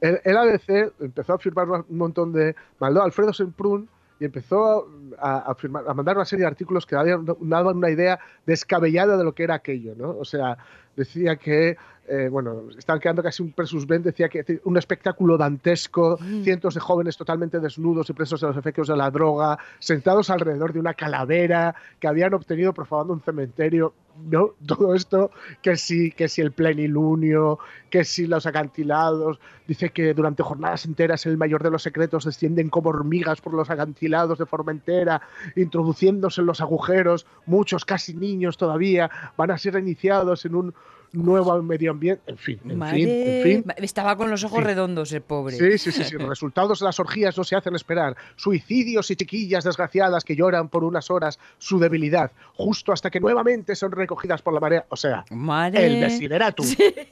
[0.00, 2.54] el, ABC empezó a firmar un montón de...
[2.80, 3.88] Mandó Alfredo Semprún
[4.20, 4.88] y empezó
[5.18, 9.42] a, a, mandar una serie de artículos que daban, una idea descabellada de lo que
[9.42, 10.10] era aquello, ¿no?
[10.10, 10.58] O sea,
[10.96, 11.76] decía que,
[12.06, 16.42] eh, bueno, estaban quedando casi un versus Ben, decía que un espectáculo dantesco, mm.
[16.42, 20.72] cientos de jóvenes totalmente desnudos y presos de los efectos de la droga, sentados alrededor
[20.72, 23.94] de una calavera que habían obtenido profabando un cementerio.
[24.30, 24.50] ¿no?
[24.66, 25.30] Todo esto,
[25.60, 27.58] que si, que si el plenilunio,
[27.90, 32.68] que si los acantilados, dice que durante jornadas enteras el mayor de los secretos descienden
[32.68, 35.22] como hormigas por los acantilados de Formentera,
[35.56, 40.74] introduciéndose en los agujeros, muchos casi niños todavía van a ser iniciados en un
[41.14, 43.64] nuevo medio ambiente, en fin, en fin, en fin.
[43.78, 45.56] Estaba con los ojos redondos el pobre.
[45.56, 46.16] Sí, sí, sí, sí.
[46.18, 48.16] Resultados de las orgías no se hacen esperar.
[48.36, 53.74] Suicidios y chiquillas desgraciadas que lloran por unas horas su debilidad, justo hasta que nuevamente
[53.76, 54.86] son recogidas por la marea.
[54.88, 56.66] O sea, el desideratum.
[56.78, 57.06] El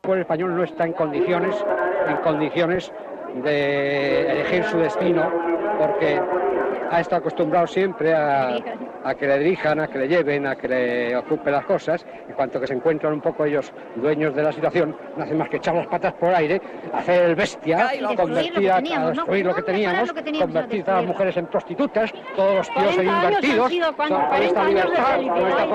[0.00, 1.54] pueblo español no está en condiciones,
[2.08, 2.90] en condiciones
[3.44, 5.30] de elegir su destino
[5.78, 6.20] porque
[6.90, 8.58] ha estado acostumbrado siempre a,
[9.18, 12.04] que le dirijan, a que le lleven, a que le ocupen las cosas.
[12.28, 15.48] En cuanto que se encuentran un poco ellos dueños de la situación, no hacen más
[15.48, 16.60] que echar las patas por aire,
[16.92, 22.12] hacer el bestia, convertir a, destruir lo que teníamos, convertir a las mujeres en prostitutas,
[22.36, 25.66] todos los tíos en invertidos, esta libertad, esta